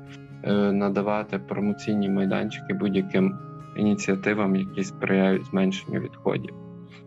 надавати 0.72 1.38
промоційні 1.38 2.08
майданчики 2.08 2.74
будь-яким 2.74 3.38
ініціативам, 3.76 4.56
які 4.56 4.84
сприяють 4.84 5.46
зменшенню 5.46 6.00
відходів. 6.00 6.54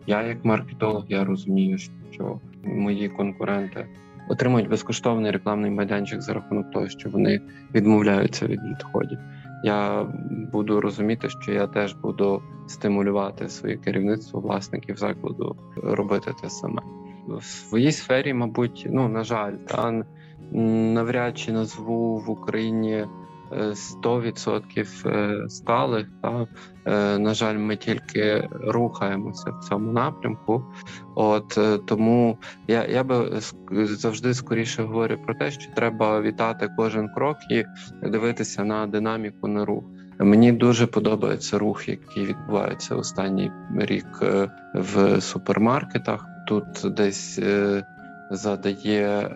Я, 0.06 0.22
як 0.22 0.44
маркетолог, 0.44 1.04
я 1.08 1.24
розумію, 1.24 1.78
що 2.10 2.40
мої 2.64 3.08
конкуренти 3.08 3.86
отримують 4.28 4.68
безкоштовний 4.68 5.30
рекламний 5.30 5.70
майданчик 5.70 6.22
за 6.22 6.34
рахунок 6.34 6.70
того, 6.70 6.88
що 6.88 7.10
вони 7.10 7.40
відмовляються 7.74 8.46
від 8.46 8.60
відходів. 8.62 9.18
Я 9.64 10.06
буду 10.52 10.80
розуміти, 10.80 11.28
що 11.28 11.52
я 11.52 11.66
теж 11.66 11.94
буду 11.94 12.42
стимулювати 12.66 13.48
своє 13.48 13.76
керівництво 13.76 14.40
власників 14.40 14.96
закладу 14.96 15.56
робити 15.76 16.32
те 16.42 16.50
саме 16.50 16.82
в 17.28 17.44
своїй 17.44 17.92
сфері. 17.92 18.34
Мабуть, 18.34 18.86
ну 18.90 19.08
на 19.08 19.24
жаль, 19.24 19.52
та 19.52 20.04
навряд 20.52 21.38
чи 21.38 21.52
назву 21.52 22.16
в 22.16 22.30
Україні 22.30 23.06
100% 23.54 25.08
е, 25.08 25.48
сталих. 25.48 26.06
Та 26.22 26.46
е, 26.86 27.18
на 27.18 27.34
жаль, 27.34 27.58
ми 27.58 27.76
тільки 27.76 28.48
рухаємося 28.52 29.50
в 29.50 29.64
цьому 29.64 29.92
напрямку. 29.92 30.64
От 31.14 31.58
е, 31.58 31.78
тому 31.78 32.38
я 32.68 32.84
я 32.84 33.04
би 33.04 33.40
завжди 33.72 34.34
скоріше 34.34 34.82
говорю 34.82 35.18
про 35.24 35.34
те, 35.34 35.50
що 35.50 35.72
треба 35.74 36.20
вітати 36.20 36.70
кожен 36.76 37.08
крок 37.08 37.36
і 37.50 37.64
дивитися 38.02 38.64
на 38.64 38.86
динаміку 38.86 39.48
на 39.48 39.64
рух. 39.64 39.84
Мені 40.18 40.52
дуже 40.52 40.86
подобається 40.86 41.58
рух, 41.58 41.88
який 41.88 42.26
відбувається 42.26 42.94
останній 42.94 43.50
рік 43.76 44.06
в 44.74 45.20
супермаркетах. 45.20 46.26
Тут 46.48 46.94
десь 46.94 47.40
задає, 48.30 49.30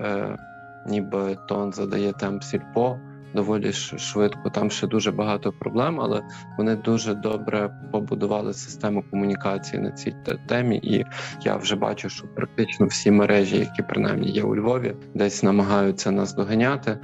ніби 0.87 1.37
тон 1.48 1.72
задає 1.72 2.12
темп 2.12 2.42
сільпо 2.42 2.98
доволі 3.35 3.73
швидко. 3.73 4.50
Там 4.50 4.70
ще 4.70 4.87
дуже 4.87 5.12
багато 5.12 5.52
проблем, 5.52 6.00
але 6.00 6.23
вони 6.58 6.76
дуже 6.76 7.14
добре 7.14 7.70
побудували 7.92 8.54
систему 8.54 9.04
комунікації 9.11 9.82
на 9.82 9.90
цій 9.90 10.14
темі. 10.47 10.76
І 10.76 11.04
я 11.44 11.56
вже 11.56 11.76
бачу, 11.76 12.08
що 12.08 12.26
практично 12.26 12.87
всі 12.87 13.11
мережі, 13.11 13.58
які 13.58 13.82
принаймні 13.82 14.30
є 14.30 14.42
у 14.42 14.56
Львові, 14.56 14.94
десь 15.14 15.42
намагаються 15.42 16.11
нас 16.11 16.35
доганяти. 16.35 16.99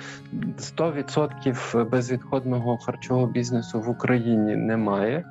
100% 0.59 1.91
безвідходного 1.91 2.79
харчового 2.79 3.27
бізнесу 3.27 3.81
в 3.81 3.89
Україні 3.89 4.57
немає, 4.57 5.25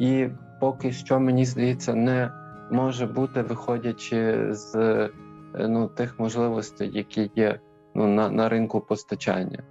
і 0.00 0.28
поки 0.60 0.92
що 0.92 1.20
мені 1.20 1.44
здається, 1.44 1.94
не 1.94 2.30
може 2.70 3.06
бути, 3.06 3.42
виходячи 3.42 4.48
з 4.50 5.08
ну 5.54 5.88
тих 5.88 6.18
можливостей, 6.18 6.90
які 6.94 7.30
є 7.36 7.60
ну 7.94 8.06
на, 8.08 8.30
на 8.30 8.48
ринку 8.48 8.80
постачання. 8.80 9.62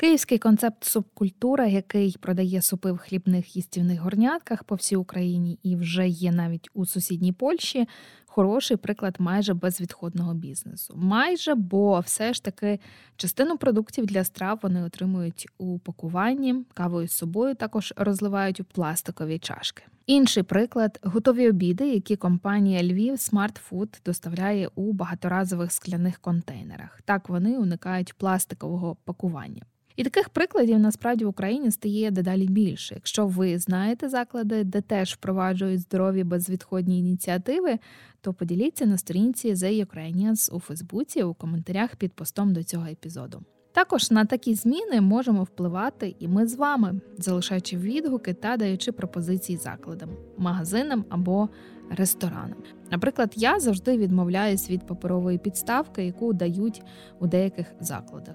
Київський 0.00 0.38
концепт 0.38 0.84
субкультура, 0.84 1.66
який 1.66 2.16
продає 2.20 2.62
супи 2.62 2.92
в 2.92 2.98
хлібних 2.98 3.56
їстівних 3.56 4.00
горнятках 4.00 4.64
по 4.64 4.74
всій 4.74 4.96
Україні 4.96 5.58
і 5.62 5.76
вже 5.76 6.08
є 6.08 6.32
навіть 6.32 6.68
у 6.74 6.86
сусідній 6.86 7.32
Польщі, 7.32 7.88
хороший 8.26 8.76
приклад 8.76 9.16
майже 9.18 9.54
безвідходного 9.54 10.34
бізнесу. 10.34 10.94
Майже, 10.96 11.54
бо 11.54 12.00
все 12.00 12.34
ж 12.34 12.44
таки 12.44 12.80
частину 13.16 13.56
продуктів 13.56 14.06
для 14.06 14.24
страв 14.24 14.58
вони 14.62 14.82
отримують 14.82 15.48
у 15.58 15.78
пакуванні, 15.78 16.64
кавою 16.74 17.08
з 17.08 17.12
собою 17.12 17.54
також 17.54 17.94
розливають 17.96 18.60
у 18.60 18.64
пластикові 18.64 19.38
чашки. 19.38 19.82
Інший 20.06 20.42
приклад 20.42 20.98
готові 21.02 21.48
обіди, 21.48 21.88
які 21.88 22.16
компанія 22.16 22.82
Львів 22.82 23.14
Smart 23.14 23.60
Food 23.70 24.00
доставляє 24.04 24.68
у 24.74 24.92
багаторазових 24.92 25.72
скляних 25.72 26.18
контейнерах. 26.18 27.00
Так 27.04 27.28
вони 27.28 27.58
уникають 27.58 28.14
пластикового 28.14 28.96
пакування. 29.04 29.62
І 30.00 30.04
таких 30.04 30.28
прикладів 30.28 30.78
насправді 30.78 31.24
в 31.24 31.28
Україні 31.28 31.70
стає 31.70 32.10
дедалі 32.10 32.46
більше. 32.46 32.94
Якщо 32.94 33.26
ви 33.26 33.58
знаєте 33.58 34.08
заклади, 34.08 34.64
де 34.64 34.80
теж 34.80 35.14
впроваджують 35.14 35.80
здорові 35.80 36.24
безвідходні 36.24 36.98
ініціативи, 36.98 37.78
то 38.20 38.32
поділіться 38.32 38.86
на 38.86 38.98
сторінці 38.98 39.54
The 39.54 39.86
Ukrainians 39.86 40.54
у 40.54 40.60
Фейсбуці 40.60 41.22
у 41.22 41.34
коментарях 41.34 41.96
під 41.96 42.12
постом 42.12 42.52
до 42.52 42.62
цього 42.62 42.86
епізоду. 42.86 43.42
Також 43.72 44.10
на 44.10 44.24
такі 44.24 44.54
зміни 44.54 45.00
можемо 45.00 45.42
впливати 45.42 46.16
і 46.18 46.28
ми 46.28 46.46
з 46.46 46.54
вами, 46.54 47.00
залишаючи 47.18 47.76
відгуки 47.76 48.34
та 48.34 48.56
даючи 48.56 48.92
пропозиції 48.92 49.58
закладам, 49.58 50.10
магазинам 50.38 51.04
або 51.08 51.48
ресторанам. 51.90 52.62
Наприклад, 52.90 53.32
я 53.36 53.60
завжди 53.60 53.96
відмовляюсь 53.96 54.70
від 54.70 54.86
паперової 54.86 55.38
підставки, 55.38 56.04
яку 56.04 56.32
дають 56.32 56.82
у 57.18 57.26
деяких 57.26 57.66
закладах. 57.80 58.34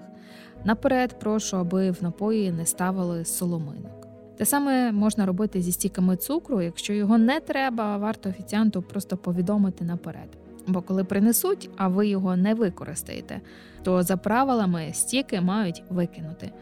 Наперед 0.66 1.18
прошу, 1.18 1.56
аби 1.56 1.90
в 1.90 2.02
напої 2.02 2.52
не 2.52 2.66
ставили 2.66 3.24
соломинок. 3.24 4.08
Те 4.36 4.46
саме 4.46 4.92
можна 4.92 5.26
робити 5.26 5.62
зі 5.62 5.72
стіками 5.72 6.16
цукру, 6.16 6.62
якщо 6.62 6.92
його 6.92 7.18
не 7.18 7.40
треба, 7.40 7.96
варто 7.96 8.28
офіціанту 8.28 8.82
просто 8.82 9.16
повідомити 9.16 9.84
наперед. 9.84 10.28
Бо 10.66 10.82
коли 10.82 11.04
принесуть, 11.04 11.70
а 11.76 11.88
ви 11.88 12.08
його 12.08 12.36
не 12.36 12.54
використаєте, 12.54 13.40
то 13.82 14.02
за 14.02 14.16
правилами 14.16 14.90
стіки 14.92 15.40
мають 15.40 15.82
викинути. 15.90 16.52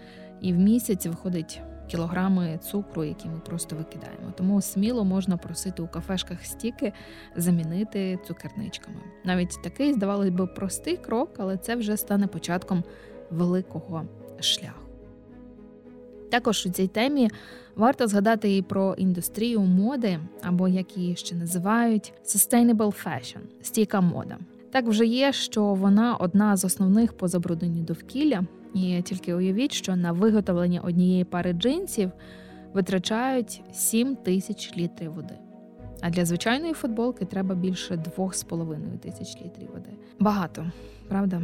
І 0.41 0.53
в 0.53 0.59
місяць 0.59 1.07
виходить 1.07 1.61
кілограми 1.89 2.59
цукру, 2.63 3.05
які 3.05 3.29
ми 3.29 3.41
просто 3.47 3.77
викидаємо. 3.77 4.33
Тому 4.37 4.61
сміло 4.61 5.05
можна 5.05 5.37
просити 5.37 5.83
у 5.83 5.89
кафешках 5.89 6.45
стіки 6.45 6.93
замінити 7.37 8.19
цукерничками. 8.27 9.01
Навіть 9.25 9.63
такий, 9.63 9.93
здавалось 9.93 10.31
би, 10.31 10.47
простий 10.47 10.97
крок, 10.97 11.31
але 11.39 11.57
це 11.57 11.77
вже 11.77 11.97
стане 11.97 12.27
початком 12.27 12.85
великого 13.35 14.03
шляху. 14.41 14.81
Також 16.31 16.67
у 16.67 16.71
цій 16.71 16.87
темі 16.87 17.31
варто 17.77 18.07
згадати 18.07 18.57
і 18.57 18.63
про 18.63 18.95
індустрію 18.95 19.61
моди, 19.61 20.19
або 20.43 20.69
як 20.69 20.97
її 20.97 21.17
ще 21.17 21.35
називають 21.35 22.13
sustainable 22.25 23.05
fashion– 23.05 23.41
стійка 23.63 24.01
мода. 24.01 24.39
Так 24.71 24.87
вже 24.87 25.07
є, 25.07 25.33
що 25.33 25.65
вона 25.65 26.17
одна 26.17 26.57
з 26.57 26.65
основних 26.65 27.13
по 27.13 27.29
забрудненню 27.29 27.83
довкілля, 27.83 28.43
і 28.75 29.03
тільки 29.03 29.35
уявіть, 29.35 29.73
що 29.73 29.97
на 29.97 30.13
виготовлення 30.13 30.81
однієї 30.81 31.25
пари 31.25 31.53
джинсів 31.53 32.11
витрачають 32.73 33.63
7 33.73 34.17
тисяч 34.17 34.77
літрів 34.77 35.13
води. 35.13 35.35
А 36.01 36.11
для 36.11 36.25
звичайної 36.25 36.73
футболки 36.73 37.25
треба 37.25 37.55
більше 37.55 37.95
2,5 37.95 38.99
тисяч 38.99 39.43
літрів 39.43 39.69
води. 39.73 39.91
Багато, 40.21 40.67
правда? 41.09 41.43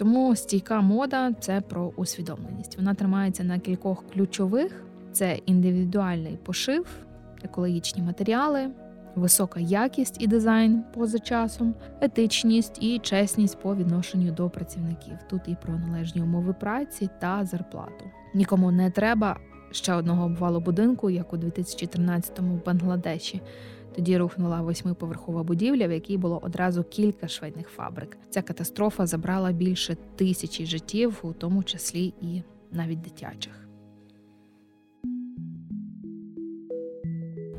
Тому 0.00 0.36
стійка 0.36 0.80
мода 0.80 1.32
це 1.40 1.60
про 1.60 1.92
усвідомленість. 1.96 2.76
Вона 2.76 2.94
тримається 2.94 3.44
на 3.44 3.58
кількох 3.58 4.04
ключових: 4.12 4.84
це 5.12 5.38
індивідуальний 5.46 6.38
пошив, 6.44 6.86
екологічні 7.42 8.02
матеріали, 8.02 8.70
висока 9.14 9.60
якість 9.60 10.22
і 10.22 10.26
дизайн 10.26 10.84
поза 10.94 11.18
часом, 11.18 11.74
етичність 12.00 12.82
і 12.82 12.98
чесність 12.98 13.60
по 13.60 13.76
відношенню 13.76 14.32
до 14.32 14.50
працівників. 14.50 15.18
Тут 15.30 15.40
і 15.46 15.56
про 15.62 15.78
належні 15.78 16.22
умови 16.22 16.54
праці 16.60 17.08
та 17.18 17.44
зарплату. 17.44 18.04
Нікому 18.34 18.70
не 18.70 18.90
треба 18.90 19.36
ще 19.70 19.94
одного 19.94 20.24
обвалу 20.24 20.60
будинку, 20.60 21.10
як 21.10 21.32
у 21.32 21.36
2013-му 21.36 22.54
в 22.54 22.64
Бангладеші. 22.64 23.40
Тоді 23.94 24.18
рухнула 24.18 24.62
восьмиповерхова 24.62 25.42
будівля, 25.42 25.88
в 25.88 25.92
якій 25.92 26.16
було 26.16 26.38
одразу 26.42 26.84
кілька 26.84 27.28
швейних 27.28 27.68
фабрик. 27.68 28.18
Ця 28.30 28.42
катастрофа 28.42 29.06
забрала 29.06 29.52
більше 29.52 29.96
тисячі 30.16 30.66
життів, 30.66 31.18
у 31.22 31.32
тому 31.32 31.62
числі 31.62 32.14
і 32.20 32.42
навіть 32.72 33.00
дитячих. 33.00 33.70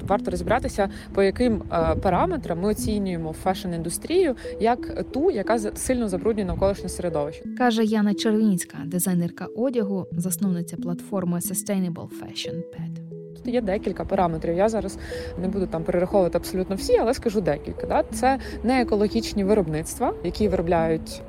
Варто 0.07 0.31
розібратися, 0.31 0.89
по 1.13 1.23
яким 1.23 1.63
е, 1.71 1.95
параметрам 1.95 2.59
ми 2.59 2.69
оцінюємо 2.69 3.35
фешн-індустрію 3.45 4.35
як 4.59 5.11
ту, 5.11 5.31
яка 5.31 5.59
сильно 5.59 6.07
забруднює 6.07 6.45
навколишнє 6.45 6.89
середовище. 6.89 7.43
каже 7.57 7.83
Яна 7.83 8.13
Червінська, 8.13 8.77
дизайнерка 8.85 9.45
одягу, 9.45 10.07
засновниця 10.11 10.77
платформи 10.77 11.37
Sustainable 11.37 12.07
Fashion 12.21 12.55
Pad. 12.55 13.10
Тут 13.45 13.53
є 13.53 13.61
декілька 13.61 14.05
параметрів. 14.05 14.57
Я 14.57 14.69
зараз 14.69 14.97
не 15.41 15.47
буду 15.47 15.67
там 15.67 15.83
перераховувати 15.83 16.37
абсолютно 16.37 16.75
всі, 16.75 16.97
але 16.97 17.13
скажу 17.13 17.41
декілька. 17.41 17.87
Да? 17.87 18.03
Це 18.13 18.39
не 18.63 18.81
екологічні 18.81 19.43
виробництва, 19.43 20.13
які 20.23 20.47
виробляють 20.47 21.21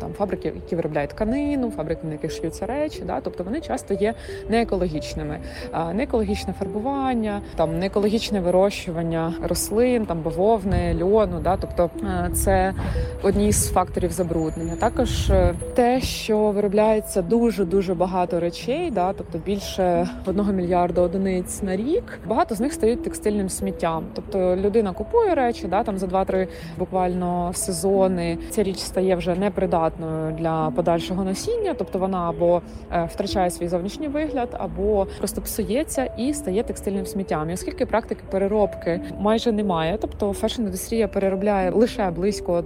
там 0.00 0.12
фабрики, 0.12 0.52
які 0.54 0.76
виробляють 0.76 1.10
тканину, 1.10 1.70
фабрики, 1.70 2.00
на 2.06 2.12
яких 2.12 2.32
шиються 2.32 2.66
речі. 2.66 3.02
Да? 3.06 3.20
Тобто 3.20 3.44
вони 3.44 3.60
часто 3.60 3.94
є 3.94 4.14
неекологічними. 4.48 5.38
А, 5.72 5.92
Неекологічне 5.92 6.54
фарбування, 6.58 7.40
там 7.56 7.78
неекологічне 7.78 8.40
вирощування 8.40 9.34
рослин, 9.42 10.06
там 10.06 10.20
бавовни, 10.22 10.96
льону. 11.02 11.40
Да? 11.40 11.56
Тобто 11.56 11.90
е, 12.04 12.30
це 12.34 12.74
одні 13.22 13.52
з 13.52 13.70
факторів 13.72 14.12
забруднення. 14.12 14.76
Також 14.76 15.30
е, 15.30 15.54
те, 15.74 16.00
що 16.00 16.38
виробляється 16.38 17.22
дуже 17.22 17.64
дуже 17.64 17.94
багато 17.94 18.40
речей, 18.40 18.90
да? 18.90 19.12
тобто 19.12 19.38
більше 19.38 20.08
одного 20.26 20.52
мільярда 20.52 21.00
одиниць 21.00 21.62
на 21.62 21.76
рік. 21.76 22.04
Багато 22.26 22.54
з 22.54 22.60
них 22.60 22.72
стають 22.72 23.02
текстильним 23.02 23.48
сміттям. 23.48 24.04
Тобто 24.14 24.56
людина 24.56 24.92
купує 24.92 25.34
речі, 25.34 25.66
да, 25.66 25.82
там 25.82 25.98
за 25.98 26.06
2-3 26.06 26.48
буквально 26.78 27.50
сезони. 27.54 28.38
Ця 28.50 28.62
річ 28.62 28.78
стає 28.78 29.16
вже 29.16 29.34
непридатною 29.34 29.87
для 30.38 30.72
подальшого 30.76 31.24
носіння, 31.24 31.74
тобто 31.78 31.98
вона 31.98 32.28
або 32.28 32.62
е, 32.92 33.08
втрачає 33.12 33.50
свій 33.50 33.68
зовнішній 33.68 34.08
вигляд, 34.08 34.48
або 34.58 35.06
просто 35.18 35.40
псується 35.40 36.04
і 36.04 36.34
стає 36.34 36.62
текстильним 36.62 37.06
сміттям. 37.06 37.50
І 37.50 37.52
оскільки 37.52 37.86
практики 37.86 38.20
переробки 38.30 39.00
майже 39.18 39.52
немає, 39.52 39.98
тобто 40.00 40.30
фешн-індустрія 40.30 41.06
переробляє 41.06 41.70
лише 41.70 42.10
близько 42.10 42.62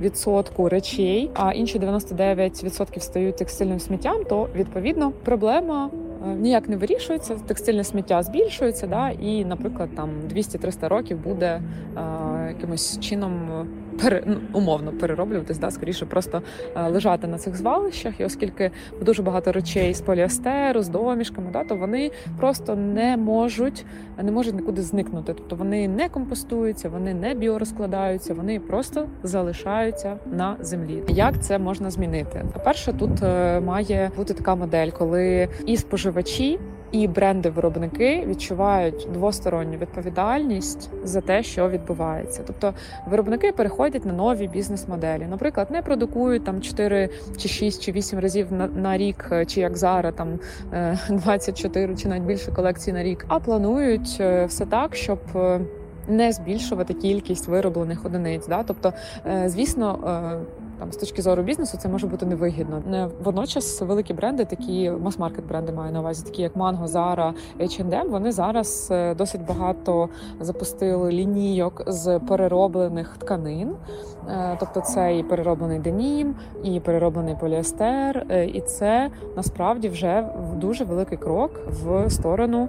1% 0.00 0.68
речей, 0.68 1.30
а 1.34 1.52
інші 1.52 1.78
99% 1.78 3.00
стають 3.00 3.36
текстильним 3.36 3.80
сміттям, 3.80 4.24
то 4.24 4.48
відповідно 4.54 5.12
проблема 5.24 5.90
е, 6.26 6.34
ніяк 6.34 6.68
не 6.68 6.76
вирішується. 6.76 7.34
Текстильне 7.46 7.84
сміття 7.84 8.22
збільшується, 8.22 8.86
да, 8.86 9.10
і, 9.10 9.44
наприклад, 9.44 9.88
там 9.96 10.10
200-300 10.34 10.88
років 10.88 11.18
буде 11.18 11.46
е, 11.46 11.62
якимось 12.48 13.00
чином 13.00 13.32
пере, 14.00 14.22
ну, 14.26 14.36
умовно 14.52 14.92
перероблюватись, 14.92 15.58
да, 15.58 15.70
скоріше 15.70 16.06
просто 16.06 16.42
е, 16.76 16.88
лежати 16.88 17.26
на 17.26 17.38
цих 17.38 17.56
звалищах. 17.56 18.20
І 18.20 18.24
оскільки 18.24 18.70
дуже 19.00 19.22
багато 19.22 19.52
речей 19.52 19.94
з 19.94 20.00
поліестеру, 20.00 20.82
з 20.82 20.88
домішками, 20.88 21.50
да, 21.52 21.64
то 21.64 21.76
вони 21.76 22.10
просто 22.38 22.76
не 22.76 23.16
можуть, 23.16 23.84
не 24.22 24.32
можуть 24.32 24.54
нікуди 24.54 24.82
зникнути. 24.82 25.34
Тобто 25.34 25.56
вони 25.56 25.88
не 25.88 26.08
компостуються, 26.08 26.88
вони 26.88 27.14
не 27.14 27.34
біорозкладаються, 27.34 28.34
вони 28.34 28.60
просто 28.60 29.06
залишаються 29.22 30.16
на 30.32 30.56
землі. 30.60 31.02
Як 31.08 31.42
це 31.42 31.58
можна 31.58 31.90
змінити? 31.90 32.44
По-перше, 32.52 32.92
тут 32.92 33.22
е, 33.22 33.60
має 33.60 34.10
бути 34.16 34.34
така 34.34 34.54
модель, 34.54 34.90
коли 34.90 35.48
і 35.66 35.76
споживачі. 35.76 36.58
І 36.92 37.08
бренди-виробники 37.08 38.24
відчувають 38.26 39.08
двосторонню 39.12 39.78
відповідальність 39.78 40.90
за 41.04 41.20
те, 41.20 41.42
що 41.42 41.68
відбувається. 41.68 42.42
Тобто 42.46 42.74
виробники 43.06 43.52
переходять 43.52 44.04
на 44.06 44.12
нові 44.12 44.48
бізнес-моделі. 44.48 45.26
Наприклад, 45.30 45.70
не 45.70 45.82
продукують 45.82 46.44
там 46.44 46.60
4 46.60 47.08
чи 47.36 47.48
6 47.48 47.82
чи 47.82 47.92
8 47.92 48.18
разів 48.18 48.52
на, 48.52 48.66
на 48.66 48.96
рік, 48.96 49.28
е, 49.32 49.44
чи 49.46 49.60
як 49.60 49.76
зараз 49.76 50.14
там 50.16 50.38
е, 50.72 50.98
24 51.10 51.96
чи 51.96 52.08
навіть 52.08 52.22
більше 52.22 52.52
колекцій 52.52 52.92
на 52.92 53.02
рік, 53.02 53.24
а 53.28 53.38
планують 53.40 54.16
е, 54.20 54.44
все 54.44 54.66
так, 54.66 54.96
щоб. 54.96 55.18
е, 55.36 55.60
Не 56.08 56.32
збільшувати 56.32 56.94
кількість 56.94 57.48
вироблених 57.48 58.04
одиниць, 58.04 58.46
да, 58.48 58.62
тобто, 58.62 58.92
е, 59.26 59.48
звісно, 59.48 59.98
е, 60.06 60.61
там 60.78 60.92
з 60.92 60.96
точки 60.96 61.22
зору 61.22 61.42
бізнесу 61.42 61.78
це 61.78 61.88
може 61.88 62.06
бути 62.06 62.26
невигідно. 62.26 62.82
Не 62.86 63.08
водночас 63.24 63.80
великі 63.80 64.14
бренди, 64.14 64.44
такі 64.44 64.90
мас-маркет 64.90 65.46
бренди 65.46 65.72
маю 65.72 65.92
на 65.92 66.00
увазі, 66.00 66.24
такі 66.24 66.42
як 66.42 66.56
Mango, 66.56 66.86
Zara, 66.86 67.32
H&M, 67.60 68.10
Вони 68.10 68.32
зараз 68.32 68.88
е, 68.90 69.14
досить 69.14 69.46
багато 69.46 70.08
запустили 70.40 71.12
лінійок 71.12 71.82
з 71.86 72.18
перероблених 72.18 73.16
тканин. 73.18 73.74
Е, 74.28 74.56
Тобто 74.60 74.80
це 74.80 75.18
і 75.18 75.22
перероблений 75.22 75.78
денім, 75.78 76.34
і 76.64 76.80
перероблений 76.80 77.36
поліестер, 77.40 78.26
е, 78.30 78.46
і 78.46 78.60
це 78.60 79.10
насправді 79.36 79.88
вже 79.88 80.26
дуже 80.56 80.84
великий 80.84 81.18
крок 81.18 81.50
в 81.68 82.10
сторону 82.10 82.68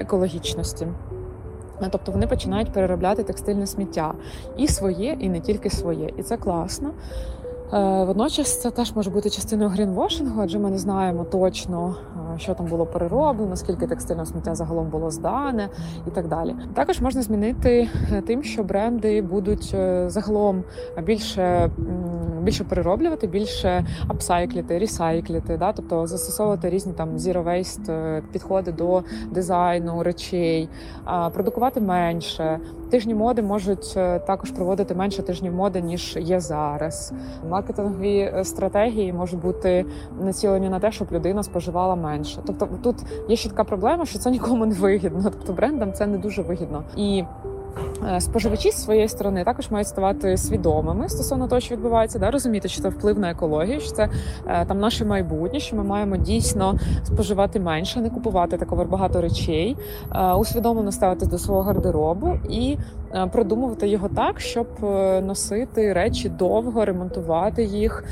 екологічності. 0.00 0.86
Е, 1.82 1.88
Тобто 1.90 2.12
вони 2.12 2.26
починають 2.26 2.72
переробляти 2.72 3.22
текстильне 3.22 3.66
сміття 3.66 4.14
і 4.56 4.68
своє, 4.68 5.16
і 5.20 5.28
не 5.28 5.40
тільки 5.40 5.70
своє, 5.70 6.10
і 6.16 6.22
це 6.22 6.36
класно. 6.36 6.90
Е, 7.72 8.04
Водночас 8.04 8.60
це 8.62 8.70
теж 8.70 8.92
може 8.94 9.10
бути 9.10 9.30
частиною 9.30 9.70
грінвошингу, 9.70 10.40
адже 10.42 10.58
ми 10.58 10.70
не 10.70 10.78
знаємо 10.78 11.24
точно, 11.24 11.96
е, 12.34 12.38
що 12.38 12.54
там 12.54 12.66
було 12.66 12.86
перероблено, 12.86 13.56
скільки 13.56 13.86
текстильного 13.86 14.26
сміття 14.26 14.54
загалом 14.54 14.88
було 14.88 15.10
здане 15.10 15.68
і 16.06 16.10
так 16.10 16.28
далі. 16.28 16.54
Також 16.74 17.00
можна 17.00 17.22
змінити 17.22 17.88
е, 18.12 18.20
тим, 18.20 18.42
що 18.42 18.62
бренди 18.64 19.22
будуть 19.22 19.76
загалом 20.06 20.64
більше, 21.02 21.70
більше 22.48 22.64
перероблювати, 22.64 23.26
більше 23.26 23.86
апсайкліти, 24.08 24.78
ресайкліти, 24.78 25.56
да? 25.56 25.72
тобто 25.72 26.06
застосовувати 26.06 26.70
різні 26.70 26.92
там 26.92 27.16
zero 27.16 27.44
waste 27.44 27.92
е, 27.92 28.22
підходи 28.32 28.72
до 28.72 29.02
дизайну 29.30 30.02
речей, 30.02 30.68
продукувати 31.32 31.80
менше. 31.80 32.60
Тижні 32.90 33.14
моди 33.14 33.42
можуть 33.42 33.94
е, 33.96 34.18
також 34.18 34.50
проводити 34.50 34.94
менше 34.94 35.22
тижнів 35.22 35.54
моди 35.54 35.80
ніж 35.80 36.16
є 36.20 36.40
зараз. 36.40 37.12
Маркетингові 37.48 38.18
е, 38.18 38.44
стратегії 38.44 39.12
можуть 39.12 39.40
бути 39.40 39.84
націлені 40.20 40.68
на 40.68 40.80
те, 40.80 40.92
щоб 40.92 41.08
людина 41.12 41.42
споживала 41.42 41.94
менше. 41.94 42.40
Тобто 42.46 42.68
тут 42.82 42.96
є 43.28 43.36
ще 43.36 43.48
така 43.48 43.64
проблема, 43.64 44.06
що 44.06 44.18
це 44.18 44.30
нікому 44.30 44.66
не 44.66 44.74
вигідно. 44.74 45.20
Тобто 45.22 45.52
брендам 45.52 45.92
це 45.92 46.06
не 46.06 46.18
дуже 46.18 46.42
вигідно. 46.42 46.82
І 46.96 47.24
споживачі 48.20 48.70
з 48.70 48.84
своєї 48.84 49.08
сторони 49.08 49.44
також 49.44 49.70
мають 49.70 49.88
ставати 49.88 50.36
свідомими 50.36 51.08
стосовно 51.08 51.48
того, 51.48 51.60
що 51.60 51.74
відбувається, 51.74 52.18
да, 52.18 52.30
розуміти, 52.30 52.68
що 52.68 52.82
це 52.82 52.88
вплив 52.88 53.18
на 53.18 53.30
екологію, 53.30 53.80
що 53.80 53.90
це 53.90 54.08
е, 54.46 54.64
там 54.66 54.78
наше 54.80 55.04
майбутнє, 55.04 55.60
що 55.60 55.76
ми 55.76 55.84
маємо 55.84 56.16
дійсно 56.16 56.78
споживати 57.04 57.60
менше, 57.60 58.00
не 58.00 58.10
купувати 58.10 58.56
такого 58.56 58.84
багато 58.84 59.20
речей, 59.20 59.76
е, 60.14 60.32
усвідомлено 60.32 60.92
ставитись 60.92 61.28
до 61.28 61.38
свого 61.38 61.62
гардеробу 61.62 62.38
і 62.50 62.76
продумувати 63.32 63.88
його 63.88 64.08
так, 64.08 64.40
щоб 64.40 64.66
носити 65.22 65.92
речі 65.92 66.28
довго, 66.28 66.84
ремонтувати 66.84 67.64
їх, 67.64 68.04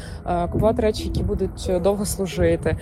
купувати 0.53 0.83
речі, 0.83 1.05
які 1.05 1.23
будуть 1.23 1.73
довго 1.83 2.05
служити, 2.05 2.77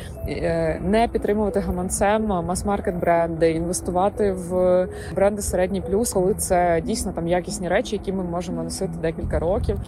не 0.84 1.08
підтримувати 1.12 1.60
гаманцем 1.60 2.26
мас-маркет 2.26 3.00
бренди, 3.00 3.50
інвестувати 3.50 4.32
в 4.32 4.86
бренди 5.14 5.42
середній 5.42 5.80
плюс, 5.80 6.12
коли 6.12 6.34
це 6.34 6.63
дійсно 6.80 7.04
дійсно 7.04 7.12
там 7.12 7.28
якісні 7.28 7.68
речі, 7.68 7.96
які 7.96 8.12
ми 8.12 8.24
можемо 8.24 8.62
носити 8.62 8.92
декілька 9.02 9.38
років. 9.38 9.80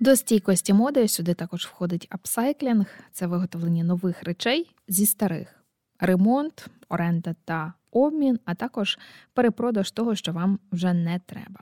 До 0.00 0.16
стійкості 0.16 0.72
моди 0.72 1.08
сюди 1.08 1.34
також 1.34 1.66
входить 1.66 2.08
апсайклінг, 2.10 2.86
це 3.12 3.26
виготовлення 3.26 3.84
нових 3.84 4.22
речей 4.22 4.74
зі 4.88 5.06
старих, 5.06 5.64
ремонт, 6.00 6.66
оренда 6.88 7.34
та 7.44 7.72
обмін, 7.90 8.38
а 8.44 8.54
також 8.54 8.98
перепродаж 9.34 9.90
того, 9.90 10.14
що 10.14 10.32
вам 10.32 10.58
вже 10.72 10.92
не 10.92 11.20
треба. 11.26 11.60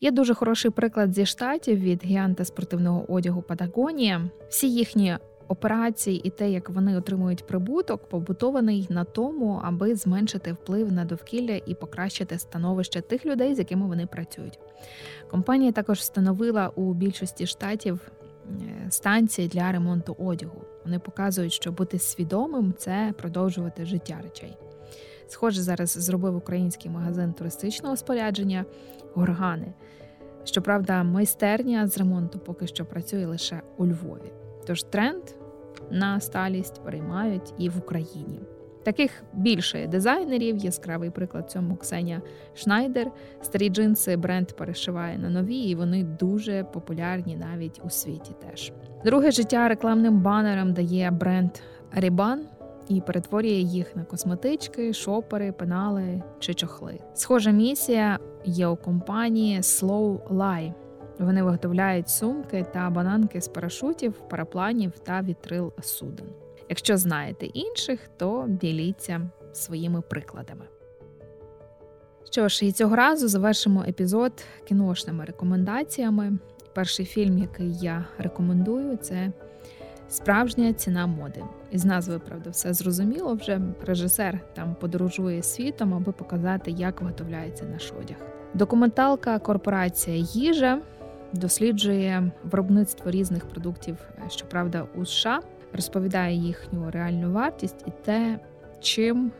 Є 0.00 0.10
дуже 0.10 0.34
хороший 0.34 0.70
приклад 0.70 1.14
зі 1.14 1.26
штатів 1.26 1.80
від 1.80 2.04
гіанта 2.04 2.44
спортивного 2.44 3.12
одягу 3.12 3.42
Патагонія. 3.42 4.30
Всі 4.48 4.70
їхні 4.70 5.18
операції 5.48 6.20
і 6.24 6.30
те, 6.30 6.50
як 6.50 6.70
вони 6.70 6.96
отримують 6.96 7.46
прибуток, 7.46 8.08
побутований 8.08 8.86
на 8.90 9.04
тому, 9.04 9.60
аби 9.64 9.94
зменшити 9.94 10.52
вплив 10.52 10.92
на 10.92 11.04
довкілля 11.04 11.60
і 11.66 11.74
покращити 11.74 12.38
становище 12.38 13.00
тих 13.00 13.26
людей, 13.26 13.54
з 13.54 13.58
якими 13.58 13.86
вони 13.86 14.06
працюють. 14.06 14.58
Компанія 15.30 15.72
також 15.72 15.98
встановила 15.98 16.68
у 16.68 16.94
більшості 16.94 17.46
штатів 17.46 18.00
е, 18.50 18.90
станції 18.90 19.48
для 19.48 19.72
ремонту 19.72 20.16
одягу. 20.18 20.62
Вони 20.84 20.98
показують, 20.98 21.52
що 21.52 21.72
бути 21.72 21.98
свідомим 21.98 22.74
це 22.78 23.14
продовжувати 23.18 23.86
життя 23.86 24.18
речей. 24.22 24.56
Схоже, 25.28 25.62
зараз 25.62 25.90
зробив 25.90 26.36
український 26.36 26.90
магазин 26.90 27.32
туристичного 27.32 27.96
спорядження 27.96 28.64
горгани. 29.14 29.72
Щоправда, 30.44 31.02
майстерня 31.02 31.86
з 31.86 31.98
ремонту 31.98 32.38
поки 32.38 32.66
що 32.66 32.84
працює 32.84 33.26
лише 33.26 33.62
у 33.76 33.86
Львові. 33.86 34.45
Тож 34.66 34.82
тренд 34.82 35.22
на 35.90 36.20
сталість 36.20 36.84
переймають 36.84 37.54
і 37.58 37.68
в 37.68 37.78
Україні. 37.78 38.40
Таких 38.84 39.22
більше 39.32 39.86
дизайнерів, 39.86 40.56
яскравий 40.56 41.10
приклад 41.10 41.50
цьому 41.50 41.76
Ксеня 41.76 42.22
Шнайдер. 42.54 43.10
Старі 43.42 43.68
джинси 43.68 44.16
бренд 44.16 44.52
перешиває 44.52 45.18
на 45.18 45.30
нові, 45.30 45.56
і 45.56 45.74
вони 45.74 46.04
дуже 46.04 46.64
популярні 46.64 47.36
навіть 47.36 47.80
у 47.84 47.90
світі. 47.90 48.32
Теж 48.50 48.72
друге 49.04 49.30
життя 49.30 49.68
рекламним 49.68 50.20
банерам 50.20 50.72
дає 50.72 51.10
бренд 51.10 51.50
Рібан 51.92 52.46
і 52.88 53.00
перетворює 53.00 53.50
їх 53.50 53.96
на 53.96 54.04
косметички, 54.04 54.92
шопери, 54.92 55.52
пенали 55.52 56.22
чи 56.38 56.54
чохли. 56.54 57.00
Схожа 57.14 57.50
місія 57.50 58.18
є 58.44 58.66
у 58.66 58.76
компанії 58.76 59.60
Slow 59.60 60.28
Lie– 60.28 60.72
вони 61.18 61.42
виготовляють 61.42 62.08
сумки 62.08 62.66
та 62.72 62.90
бананки 62.90 63.40
з 63.40 63.48
парашутів, 63.48 64.12
парапланів 64.12 64.92
та 64.98 65.22
вітрил 65.22 65.72
суден. 65.82 66.26
Якщо 66.68 66.96
знаєте 66.96 67.46
інших, 67.46 68.00
то 68.16 68.44
діліться 68.48 69.30
своїми 69.52 70.00
прикладами. 70.00 70.64
Що 72.30 72.48
ж, 72.48 72.66
і 72.66 72.72
цього 72.72 72.96
разу 72.96 73.28
завершимо 73.28 73.84
епізод 73.88 74.32
кіношними 74.64 75.24
рекомендаціями. 75.24 76.38
Перший 76.74 77.06
фільм, 77.06 77.38
який 77.38 77.74
я 77.78 78.04
рекомендую, 78.18 78.96
це 78.96 79.32
Справжня 80.08 80.72
ціна 80.72 81.06
моди. 81.06 81.44
Із 81.70 81.84
назви, 81.84 82.18
правда, 82.18 82.50
все 82.50 82.74
зрозуміло. 82.74 83.34
Вже 83.34 83.60
режисер 83.86 84.40
там 84.54 84.76
подорожує 84.80 85.42
світом, 85.42 85.94
аби 85.94 86.12
показати, 86.12 86.70
як 86.70 87.00
виготовляється 87.00 87.64
наш 87.64 87.92
одяг. 88.00 88.16
Документалка 88.54 89.38
Корпорація 89.38 90.16
їжа 90.16 90.80
досліджує 91.36 92.30
виробництво 92.44 93.10
різних 93.10 93.48
продуктів, 93.48 93.96
е, 94.18 94.30
щоправда, 94.30 94.86
у 94.94 95.06
США, 95.06 95.40
розповідає 95.72 96.36
їхню 96.36 96.90
реальну 96.90 97.32
вартість 97.32 97.84
і 97.86 97.90
те, 98.04 98.38
чим 98.80 99.32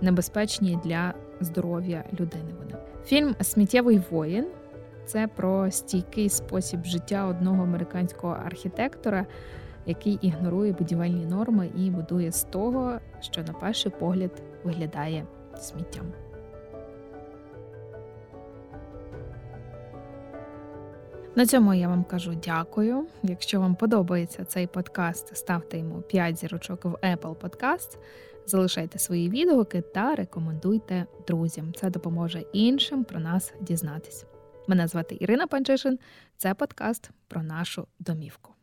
небезпечні 0.00 0.78
для 0.84 1.14
здоров'я 1.40 2.04
людини. 2.20 2.54
Вони 2.58 2.74
фільм 3.04 3.34
Сміттєвий 3.40 4.02
воїн 4.10 4.46
це 5.06 5.28
про 5.36 5.70
стійкий 5.70 6.28
спосіб 6.28 6.84
життя 6.84 7.26
одного 7.26 7.62
американського 7.62 8.36
архітектора. 8.46 9.26
Який 9.88 10.18
ігнорує 10.22 10.72
будівельні 10.72 11.26
норми 11.26 11.70
і 11.76 11.90
будує 11.90 12.32
з 12.32 12.44
того, 12.44 12.98
що 13.20 13.42
на 13.42 13.52
перший 13.52 13.92
погляд 13.98 14.42
виглядає 14.64 15.26
сміттям. 15.56 16.25
На 21.36 21.46
цьому 21.46 21.74
я 21.74 21.88
вам 21.88 22.04
кажу 22.04 22.34
дякую. 22.44 23.06
Якщо 23.22 23.60
вам 23.60 23.74
подобається 23.74 24.44
цей 24.44 24.66
подкаст, 24.66 25.36
ставте 25.36 25.78
йому 25.78 26.02
5 26.02 26.38
зірочок 26.38 26.84
в 26.84 26.88
Apple 26.88 27.34
Podcast, 27.36 27.98
залишайте 28.46 28.98
свої 28.98 29.30
відгуки 29.30 29.80
та 29.80 30.14
рекомендуйте 30.14 31.06
друзям. 31.26 31.74
Це 31.74 31.90
допоможе 31.90 32.44
іншим 32.52 33.04
про 33.04 33.20
нас 33.20 33.54
дізнатись. 33.60 34.24
Мене 34.66 34.88
звати 34.88 35.16
Ірина 35.20 35.46
Панчишин. 35.46 35.98
Це 36.36 36.54
подкаст 36.54 37.10
про 37.28 37.42
нашу 37.42 37.86
домівку. 37.98 38.55